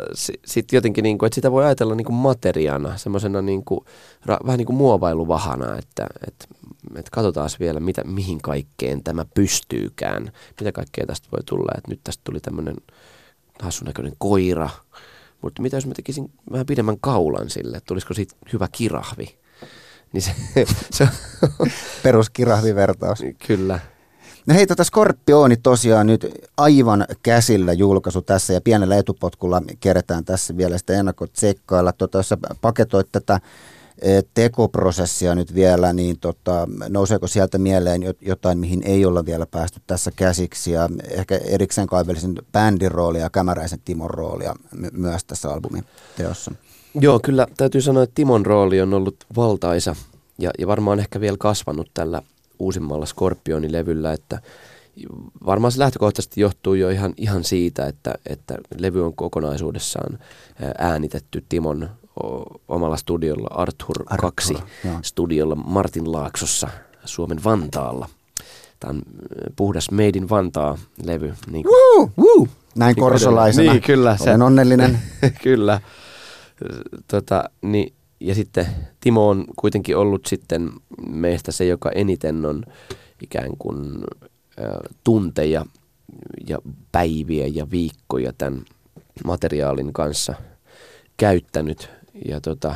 sitten 0.47 0.77
jotenkin, 0.77 1.03
niin 1.03 1.19
kuin, 1.19 1.27
että 1.27 1.35
sitä 1.35 1.53
voi 1.53 1.65
ajatella 1.65 1.95
niin 1.95 2.05
kuin 2.05 2.17
materiaana, 2.17 2.97
semmoisena 2.97 3.43
niin 3.43 3.65
kuin, 3.65 3.81
ra, 4.27 4.39
vähän 4.47 4.59
niin 4.59 4.67
kuin 4.67 4.77
muovailuvahana, 4.77 5.79
että, 5.79 6.07
että, 6.29 6.45
että 6.97 7.11
katsotaan 7.13 7.51
vielä, 7.61 7.81
mitä, 7.81 8.05
mihin 8.05 8.43
kaikkeen 8.43 9.05
tämä 9.05 9.25
pystyykään. 9.35 10.33
Mitä 10.61 10.73
kaikkea 10.73 11.07
tästä 11.07 11.29
voi 11.33 11.41
tulla, 11.47 11.73
että 11.79 11.91
nyt 11.91 12.01
tästä 12.05 12.21
tuli 12.25 12.41
tämmöinen 12.41 12.77
hassun 13.63 13.87
näköinen 13.87 14.13
koira, 14.19 14.71
mutta 15.42 15.62
mitä 15.62 15.76
jos 15.76 15.87
mä 15.87 15.94
tekisin 15.94 16.31
vähän 16.53 16.66
pidemmän 16.66 16.96
kaulan 17.00 17.50
sille, 17.50 17.81
tulisiko 17.87 18.14
siitä 18.14 18.37
hyvä 18.53 18.68
kirahvi? 18.72 19.38
Niin 20.12 20.22
se, 20.22 20.33
se 20.90 21.09
Peruskirahvivertaus. 22.03 23.18
Kyllä. 23.46 23.79
No 24.46 24.55
hei, 24.55 24.66
tota 24.66 24.85
Skorpioni 24.85 25.57
tosiaan 25.57 26.07
nyt 26.07 26.26
aivan 26.57 27.07
käsillä 27.22 27.72
julkaisu 27.72 28.22
tässä 28.22 28.53
ja 28.53 28.61
pienellä 28.61 28.96
etupotkulla 28.96 29.62
kerätään 29.81 30.24
tässä 30.24 30.57
vielä 30.57 30.79
sitä 30.79 30.92
ennakkotsekkailla. 30.92 31.92
Tota, 31.92 32.18
jos 32.18 32.29
sä 32.29 32.38
paketoit 32.61 33.09
tätä 33.12 33.40
tekoprosessia 34.35 35.35
nyt 35.35 35.55
vielä, 35.55 35.93
niin 35.93 36.19
tota, 36.21 36.69
nouseeko 36.89 37.27
sieltä 37.27 37.59
mieleen 37.59 38.03
jotain, 38.21 38.59
mihin 38.59 38.83
ei 38.85 39.05
olla 39.05 39.27
vielä 39.27 39.47
päästy 39.47 39.81
tässä 39.87 40.11
käsiksi 40.17 40.73
ja 40.73 40.89
ehkä 41.11 41.37
erikseen 41.37 41.87
kaivelisin 41.87 42.35
bändin 42.53 42.91
roolia 42.91 43.23
ja 43.23 43.31
Kämäräisen 43.31 43.81
Timon 43.85 44.11
roolia 44.11 44.55
my- 44.75 44.91
myös 44.93 45.25
tässä 45.25 45.51
albumin 45.51 45.85
teossa? 46.17 46.53
Joo, 46.95 47.21
kyllä 47.23 47.47
täytyy 47.57 47.81
sanoa, 47.81 48.03
että 48.03 48.15
Timon 48.15 48.47
rooli 48.47 48.81
on 48.81 48.95
ollut 48.95 49.17
valtaisa 49.37 49.97
ja, 50.39 50.51
ja 50.59 50.67
varmaan 50.67 51.01
ehkä 51.01 51.21
vielä 51.21 51.37
kasvanut 51.41 51.91
tällä 51.95 52.23
uusimmalla 52.59 53.07
Scorpioni-levyllä, 53.07 54.13
että 54.13 54.41
varmaan 55.47 55.73
se 55.73 55.79
lähtökohtaisesti 55.79 56.41
johtuu 56.41 56.75
jo 56.75 56.89
ihan, 56.89 57.15
ihan 57.17 57.45
siitä, 57.45 57.87
että, 57.87 58.15
että 58.27 58.59
levy 58.79 59.05
on 59.05 59.15
kokonaisuudessaan 59.15 60.19
äänitetty 60.79 61.45
Timon 61.49 61.91
omalla 62.68 62.96
studiolla 62.96 63.49
Arthur, 63.51 64.05
Arthur 64.07 64.33
2 64.33 64.55
joo. 64.85 64.99
studiolla 65.03 65.55
Martin 65.55 66.12
Laaksossa 66.12 66.68
Suomen 67.05 67.44
Vantaalla. 67.44 68.09
Tämä 68.81 68.90
on 68.90 68.96
äh, 68.96 69.53
puhdas 69.57 69.90
Made 69.90 70.18
in 70.18 70.29
Vantaa-levy. 70.29 71.35
Niin 71.51 71.66
woo, 71.66 72.11
woo. 72.18 72.49
Näin 72.77 72.94
niin 72.94 73.03
korsolaisena. 73.03 73.73
Niin, 73.73 73.83
kyllä. 73.83 74.16
Olen 74.20 74.42
onnellinen. 74.42 74.99
kyllä. 75.44 75.81
Tota, 77.09 77.51
niin, 77.62 77.92
ja 78.20 78.35
sitten 78.35 78.66
Timo 79.01 79.29
on 79.29 79.44
kuitenkin 79.57 79.96
ollut 79.96 80.27
sitten 80.27 80.70
meistä 81.09 81.53
se, 81.53 81.64
joka 81.64 81.90
eniten 81.90 82.46
on 82.46 82.62
ikään 83.23 83.51
kuin 83.59 84.05
äh, 84.61 84.66
tunteja 85.05 85.64
ja 86.49 86.59
päiviä 86.92 87.46
ja 87.46 87.70
viikkoja 87.70 88.33
tämän 88.38 88.62
materiaalin 89.25 89.92
kanssa 89.92 90.35
käyttänyt 91.16 91.90
ja, 92.29 92.40
tota, 92.40 92.75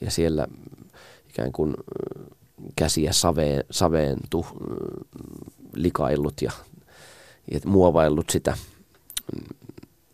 ja 0.00 0.10
siellä 0.10 0.46
ikään 1.30 1.52
kuin 1.52 1.74
käsiä 2.76 3.12
saveen, 3.12 3.64
saveen 3.70 4.18
tu, 4.30 4.46
likaillut 5.74 6.42
ja, 6.42 6.52
ja 7.50 7.60
muovaillut 7.66 8.30
sitä, 8.30 8.56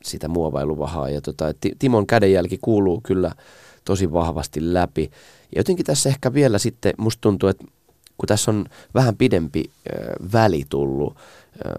sitä 0.03 0.29
muovailuvahaa. 0.29 1.11
Ja 1.11 1.21
tota, 1.21 1.45
Timon 1.79 2.07
kädenjälki 2.07 2.59
kuuluu 2.63 3.01
kyllä 3.01 3.33
tosi 3.85 4.13
vahvasti 4.13 4.75
läpi. 4.75 5.11
Ja 5.55 5.61
jotenkin 5.61 5.87
tässä 5.87 6.09
ehkä 6.09 6.35
vielä 6.35 6.59
sitten 6.59 6.95
musta 6.97 7.21
tuntuu, 7.21 7.49
että 7.49 7.65
kun 8.19 8.27
tässä 8.27 8.51
on 8.51 8.67
vähän 8.95 9.17
pidempi 9.17 9.65
äh, 9.71 10.33
väli 10.33 10.65
tullut 10.69 11.17
äh, 11.17 11.73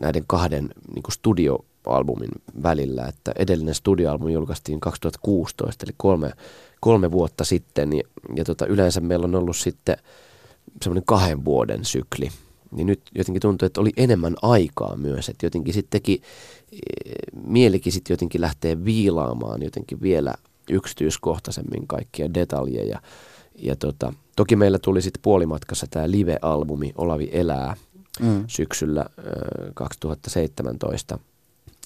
näiden 0.00 0.24
kahden 0.26 0.70
niin 0.94 1.12
studio 1.12 1.64
albumin 1.86 2.30
välillä, 2.62 3.06
että 3.06 3.32
edellinen 3.36 3.74
studioalbumi 3.74 4.32
julkaistiin 4.32 4.80
2016, 4.80 5.84
eli 5.86 5.94
kolme, 5.96 6.32
kolme 6.80 7.12
vuotta 7.12 7.44
sitten, 7.44 7.92
ja, 7.92 8.02
ja 8.36 8.44
tota, 8.44 8.66
yleensä 8.66 9.00
meillä 9.00 9.24
on 9.24 9.34
ollut 9.34 9.56
sitten 9.56 9.96
semmoinen 10.82 11.04
kahden 11.06 11.44
vuoden 11.44 11.84
sykli, 11.84 12.28
niin 12.70 12.86
nyt 12.86 13.00
jotenkin 13.14 13.42
tuntuu, 13.42 13.66
että 13.66 13.80
oli 13.80 13.92
enemmän 13.96 14.34
aikaa 14.42 14.96
myös, 14.96 15.28
että 15.28 15.46
jotenkin 15.46 15.74
sitten 15.74 16.00
teki, 16.00 16.22
e, 16.72 16.78
mielikin 17.46 17.92
sitten 17.92 18.14
jotenkin 18.14 18.40
lähtee 18.40 18.84
viilaamaan 18.84 19.62
jotenkin 19.62 20.02
vielä 20.02 20.34
yksityiskohtaisemmin 20.70 21.86
kaikkia 21.86 22.34
detaljeja, 22.34 23.00
ja 23.58 23.76
tota, 23.76 24.12
toki 24.36 24.56
meillä 24.56 24.78
tuli 24.78 25.02
sitten 25.02 25.22
puolimatkassa 25.22 25.86
tämä 25.90 26.10
live-albumi 26.10 26.92
Olavi 26.96 27.28
elää 27.32 27.76
mm. 28.20 28.44
syksyllä 28.46 29.06
ö, 29.18 29.22
2017, 29.74 31.18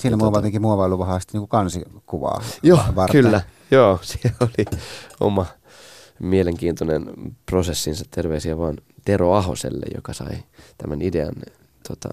Siinä 0.00 0.16
tota... 0.16 0.38
jotenkin 0.38 0.62
muovailu 0.62 0.98
vähän 0.98 1.20
niin 1.32 1.40
kuin 1.40 1.48
kansikuvaa 1.48 2.42
Joo, 2.62 2.80
varten. 2.96 3.22
kyllä. 3.22 3.40
Joo, 3.70 3.98
siellä 4.02 4.36
oli 4.40 4.78
oma 5.20 5.46
mielenkiintoinen 6.18 7.06
prosessinsa. 7.46 8.04
Terveisiä 8.10 8.58
vaan 8.58 8.78
Tero 9.04 9.32
Ahoselle, 9.34 9.86
joka 9.94 10.12
sai 10.12 10.42
tämän 10.78 11.02
idean 11.02 11.34
tota, 11.88 12.08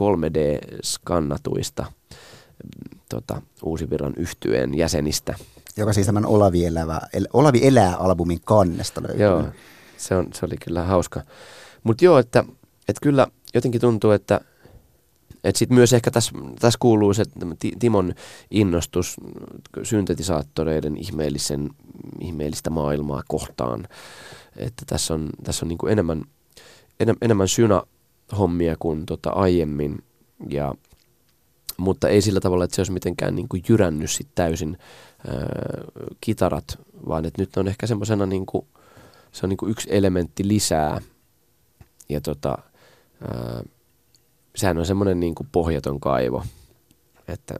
3D-skannatuista 0.00 1.84
tota, 3.08 3.42
Uusivirran 3.62 4.14
yhtyeen 4.16 4.74
jäsenistä. 4.74 5.34
Joka 5.76 5.92
siis 5.92 6.06
tämän 6.06 6.26
Olavi, 6.26 6.64
elävä, 6.64 7.00
el, 7.12 7.26
Olavi 7.32 7.60
elää-albumin 7.66 8.40
kannesta 8.44 9.02
löytyy. 9.02 9.22
Joo, 9.22 9.44
se, 9.96 10.16
on, 10.16 10.26
se 10.34 10.46
oli 10.46 10.56
kyllä 10.64 10.84
hauska. 10.84 11.22
Mutta 11.82 12.04
joo, 12.04 12.18
että, 12.18 12.44
että 12.88 13.00
kyllä 13.02 13.26
jotenkin 13.54 13.80
tuntuu, 13.80 14.10
että 14.10 14.40
et 15.44 15.56
sit 15.56 15.70
myös 15.70 15.92
ehkä 15.92 16.10
tässä, 16.10 16.32
tässä 16.60 16.78
kuuluu 16.80 17.14
se 17.14 17.24
Timon 17.78 18.14
innostus 18.50 19.16
syntetisaattoreiden 19.82 20.96
ihmeellisen, 20.96 21.70
ihmeellistä 22.20 22.70
maailmaa 22.70 23.22
kohtaan. 23.28 23.88
Että 24.56 24.82
tässä 24.86 25.14
on, 25.14 25.30
tässä 25.44 25.64
on 25.64 25.68
niinku 25.68 25.86
enemmän, 25.86 26.24
enem, 27.00 27.16
enemmän 27.22 27.48
syna-hommia 27.48 28.76
kuin 28.78 29.06
tota 29.06 29.30
aiemmin. 29.30 29.98
Ja, 30.48 30.74
mutta 31.76 32.08
ei 32.08 32.22
sillä 32.22 32.40
tavalla, 32.40 32.64
että 32.64 32.74
se 32.74 32.80
olisi 32.80 32.92
mitenkään 32.92 33.34
niinku 33.34 33.56
jyrännyt 33.68 34.10
sit 34.10 34.28
täysin 34.34 34.78
ää, 35.28 35.34
kitarat, 36.20 36.78
vaan 37.08 37.24
että 37.24 37.42
nyt 37.42 37.56
on 37.56 37.68
ehkä 37.68 37.86
semmoisena 37.86 38.26
niinku, 38.26 38.66
se 39.32 39.46
on 39.46 39.48
niinku 39.48 39.66
yksi 39.66 39.88
elementti 39.90 40.48
lisää. 40.48 41.00
Ja 42.08 42.20
tota, 42.20 42.58
ää, 43.20 43.62
sehän 44.56 44.78
on 44.78 44.86
semmoinen 44.86 45.20
niin 45.20 45.34
kuin 45.34 45.48
pohjaton 45.52 46.00
kaivo, 46.00 46.44
että, 47.28 47.54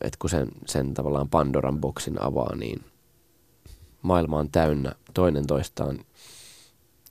että 0.00 0.16
kun 0.18 0.30
sen, 0.30 0.48
sen 0.66 0.94
tavallaan 0.94 1.28
Pandoran 1.28 1.80
boksin 1.80 2.22
avaa, 2.22 2.56
niin 2.56 2.84
maailma 4.02 4.38
on 4.38 4.50
täynnä 4.50 4.92
toinen 5.14 5.46
toistaan 5.46 5.98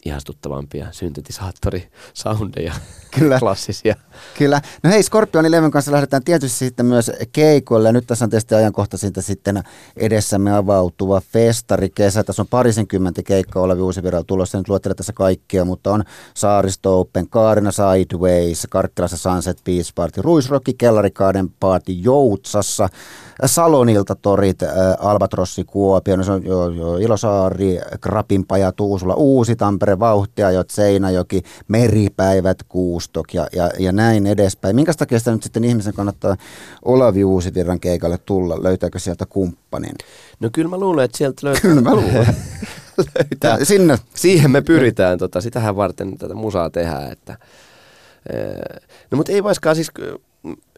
ihastuttavampia 0.06 0.88
syntetisaattorisoundeja, 0.91 2.74
Kyllä. 3.20 3.39
klassisia. 3.39 3.95
Kyllä. 4.38 4.62
No 4.84 4.89
hei, 4.89 5.04
Scorpionin 5.04 5.52
levyn 5.52 5.72
kanssa 5.72 5.91
lähdetään 5.91 6.24
tietysti 6.24 6.58
sitten 6.58 6.86
myös 6.86 7.12
keikoille. 7.32 7.91
Nyt 7.91 8.08
tässä 8.08 8.26
on 8.26 8.30
tietysti 8.30 8.56
ajankohtaisinta 8.56 9.22
sitten 9.22 9.64
edessämme 9.97 10.56
avautuva 10.56 11.22
festari 11.22 11.89
kesä. 11.89 12.24
Tässä 12.24 12.41
on 12.41 12.47
parisenkymmentä 12.47 13.24
keikkaa 13.24 13.64
Olavi 13.64 13.82
Uusivirralla 13.82 14.24
tulossa. 14.24 14.58
Nyt 14.58 14.70
luettelen 14.70 14.95
tässä 14.95 15.14
kaikkia, 15.14 15.66
mutta 15.66 15.93
on 15.93 16.04
Saaristo 16.34 16.99
Open, 16.99 17.30
Kaarina 17.30 17.72
Sideways, 17.72 18.68
Karkkilassa 18.70 19.18
Sunset 19.18 19.62
Beach 19.66 19.91
Party, 19.95 20.22
Ruisrocky, 20.22 20.74
Kellarikaaden 20.78 21.49
Party 21.60 21.91
Joutsassa, 21.91 22.89
Salonilta 23.46 24.16
torit, 24.16 24.60
Albatrossi 25.00 25.64
Kuopio, 25.64 26.16
no 26.16 26.24
se 26.24 26.32
on 26.32 26.46
jo, 26.46 26.70
jo 26.70 26.98
Ilosaari, 26.98 27.80
Krapinpaja, 28.02 28.72
Tuusula, 28.72 29.14
Uusi 29.14 29.56
Tampere, 29.56 30.00
Vauhtiajot, 30.00 30.70
Seinäjoki, 30.70 31.42
Meripäivät, 31.68 32.58
Kuustok 32.70 33.34
ja, 33.34 33.48
ja, 33.56 33.70
ja 33.80 33.92
näin 33.92 34.28
edespäin. 34.28 34.76
Minkä 34.76 34.94
takia 34.94 35.20
sitä 35.20 35.32
nyt 35.32 35.44
sitten 35.44 35.64
ihmisen 35.64 35.94
kannattaa 35.94 36.36
Olavi 36.86 37.24
Uusivirran 37.24 37.80
keikalle 37.80 38.18
tulla? 38.18 38.64
Löytääkö 38.64 39.00
sieltä 39.00 39.26
kumppanin? 39.26 39.96
No 40.39 40.50
kyllä 40.54 40.70
mä 40.70 40.78
luulen, 40.78 41.06
että 41.06 41.18
sieltä 41.18 41.48
löytää. 41.48 41.62
Kyllä 41.62 41.82
mä 41.82 41.96
luulen. 41.96 42.36
löytää. 43.16 43.66
Sinne. 43.66 43.98
Siihen 44.16 44.52
me 44.52 44.62
pyritään, 44.62 45.18
tota, 45.18 45.42
sitähän 45.42 45.76
varten 45.76 46.18
tätä 46.18 46.34
musaa 46.34 46.70
tehdään. 46.70 47.12
Että, 47.12 47.38
no 49.12 49.16
mutta 49.16 49.32
ei 49.32 49.44
vaiskaan 49.44 49.76
siis 49.76 49.92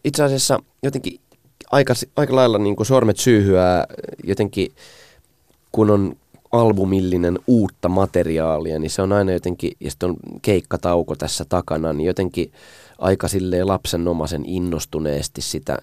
itse 0.03 0.23
asiassa 0.23 0.59
jotenkin 0.83 1.19
aika, 1.73 1.93
aika 2.15 2.35
lailla 2.35 2.57
niin 2.57 2.75
kuin 2.75 2.87
sormet 2.87 3.17
syyhyää 3.17 3.85
jotenkin, 4.23 4.71
kun 5.71 5.89
on 5.89 6.15
albumillinen 6.51 7.39
uutta 7.47 7.89
materiaalia, 7.89 8.79
niin 8.79 8.89
se 8.89 9.01
on 9.01 9.11
aina 9.11 9.31
jotenkin, 9.31 9.71
ja 9.79 9.91
sitten 9.91 10.09
on 10.09 10.15
keikkatauko 10.41 11.15
tässä 11.15 11.45
takana, 11.49 11.93
niin 11.93 12.07
jotenkin 12.07 12.51
aika 12.97 13.27
silleen 13.27 13.67
lapsenomaisen 13.67 14.45
innostuneesti 14.45 15.41
sitä, 15.41 15.77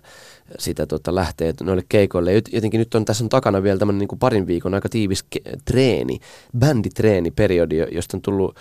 sitä 0.58 0.86
tota 0.86 1.14
lähtee 1.14 1.54
noille 1.62 1.84
keikoille. 1.88 2.32
Jotenkin 2.52 2.78
nyt 2.78 2.94
on 2.94 3.04
tässä 3.04 3.24
on 3.24 3.28
takana 3.28 3.62
vielä 3.62 3.78
tämmöinen 3.78 4.08
niin 4.08 4.18
parin 4.18 4.46
viikon 4.46 4.74
aika 4.74 4.88
tiivis 4.88 5.24
ke- 5.36 5.58
treeni, 5.64 6.18
bänditreeni-periodi, 6.58 7.76
josta 7.76 8.16
on 8.16 8.22
tullut 8.22 8.56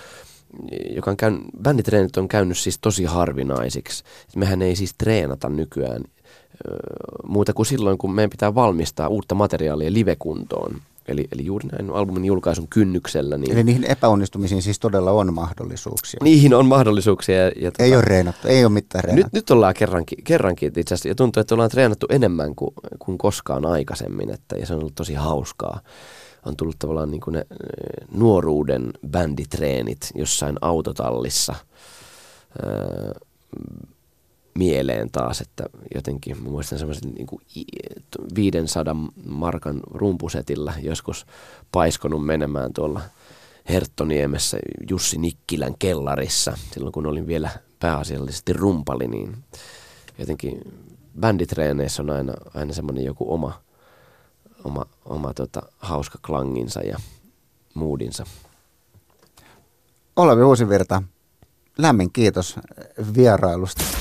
joka 0.96 1.12
on 1.12 1.18
käyn, 1.18 1.40
bänditreenit 1.62 2.18
on 2.18 2.28
käynyt 2.28 2.58
siis 2.58 2.80
tosi 2.80 3.04
harvinaisiksi. 3.04 4.04
Mehän 4.36 4.62
ei 4.62 4.76
siis 4.76 4.94
treenata 4.98 5.50
nykyään 5.50 6.04
muuta 7.24 7.54
kuin 7.54 7.66
silloin, 7.66 7.98
kun 7.98 8.12
meidän 8.12 8.30
pitää 8.30 8.56
valmistaa 8.56 9.08
uutta 9.08 9.36
materiaalia 9.36 9.94
livekuntoon. 9.94 10.82
Eli, 11.08 11.28
eli 11.32 11.46
juuri 11.46 11.68
näin 11.72 11.90
albumin 11.90 12.26
julkaisun 12.26 12.68
kynnyksellä. 12.68 13.38
Niin 13.38 13.52
eli 13.52 13.64
niihin 13.64 13.84
epäonnistumisiin 13.84 14.62
siis 14.62 14.80
todella 14.80 15.12
on 15.12 15.34
mahdollisuuksia. 15.34 16.20
Niihin 16.24 16.54
on 16.54 16.66
mahdollisuuksia. 16.66 17.36
Ja, 17.36 17.44
ja 17.44 17.52
ei 17.56 17.72
tota, 17.72 17.86
ole 17.86 18.02
reenattu, 18.02 18.48
ei 18.48 18.66
ole 18.66 18.74
mitään 18.74 19.04
reenattu. 19.04 19.26
Nyt, 19.26 19.34
nyt 19.34 19.52
ollaan 19.52 19.74
kerrankin, 19.74 20.24
kerrankin 20.24 20.68
itse 20.68 20.94
asiassa, 20.94 21.08
ja 21.08 21.16
tuntuu, 21.16 21.42
että 21.42 21.56
ollaan 21.56 21.70
treenattu 21.70 22.06
enemmän 22.10 22.56
kuin, 22.56 22.74
kuin 23.00 23.18
koskaan 23.18 23.66
aikaisemmin, 23.66 24.30
että, 24.30 24.58
ja 24.58 24.66
se 24.66 24.74
on 24.74 24.80
ollut 24.80 24.96
tosi 24.96 25.14
hauskaa. 25.14 25.80
On 26.46 26.56
tullut 26.56 26.80
tavallaan 26.80 27.12
niin 27.12 27.22
kuin 27.22 27.34
ne 27.34 27.46
nuoruuden 28.12 28.94
bänditreenit 29.08 30.12
jossain 30.16 30.58
autotallissa. 30.62 31.56
Öö, 32.64 33.12
mieleen 34.54 35.12
taas, 35.12 35.42
että 35.42 35.64
jotenkin 35.96 36.44
mä 36.44 36.50
muistan 36.50 36.80
semmoisen 36.80 37.12
niin 37.12 37.28
kuin 37.28 37.42
500 38.36 38.96
markan 39.26 39.80
rumpusetilla 39.92 40.74
joskus 40.82 41.26
paiskonut 41.72 42.26
menemään 42.26 42.74
tuolla 42.74 43.02
Herttoniemessä 43.70 44.58
Jussi 44.90 45.18
Nikkilän 45.18 45.76
kellarissa, 45.80 46.58
silloin 46.72 46.92
kun 46.92 47.06
olin 47.06 47.28
vielä 47.28 47.50
pääasiallisesti 47.80 48.54
rumpali, 48.54 49.08
niin 49.08 49.38
jotenkin 50.18 50.62
bänditreeneissä 51.20 52.02
on 52.02 52.10
aina, 52.10 52.34
aina 52.54 52.74
semmoinen 52.74 53.06
joku 53.06 53.34
oma, 53.34 53.62
oma, 54.64 54.86
oma 55.06 55.34
tota, 55.34 55.62
hauska 55.78 56.20
klanginsa 56.26 56.82
ja 56.82 56.98
moodinsa. 57.74 58.26
Olavi 60.16 60.42
Uusivirta, 60.42 61.04
lämmin 61.78 62.12
kiitos 62.12 62.56
vierailusta. 63.16 63.99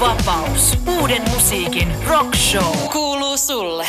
Vapaus. 0.00 0.78
Uuden 1.00 1.22
musiikin 1.30 1.88
rock 2.08 2.34
show. 2.34 2.76
Kuuluu 2.92 3.36
sulle. 3.36 3.86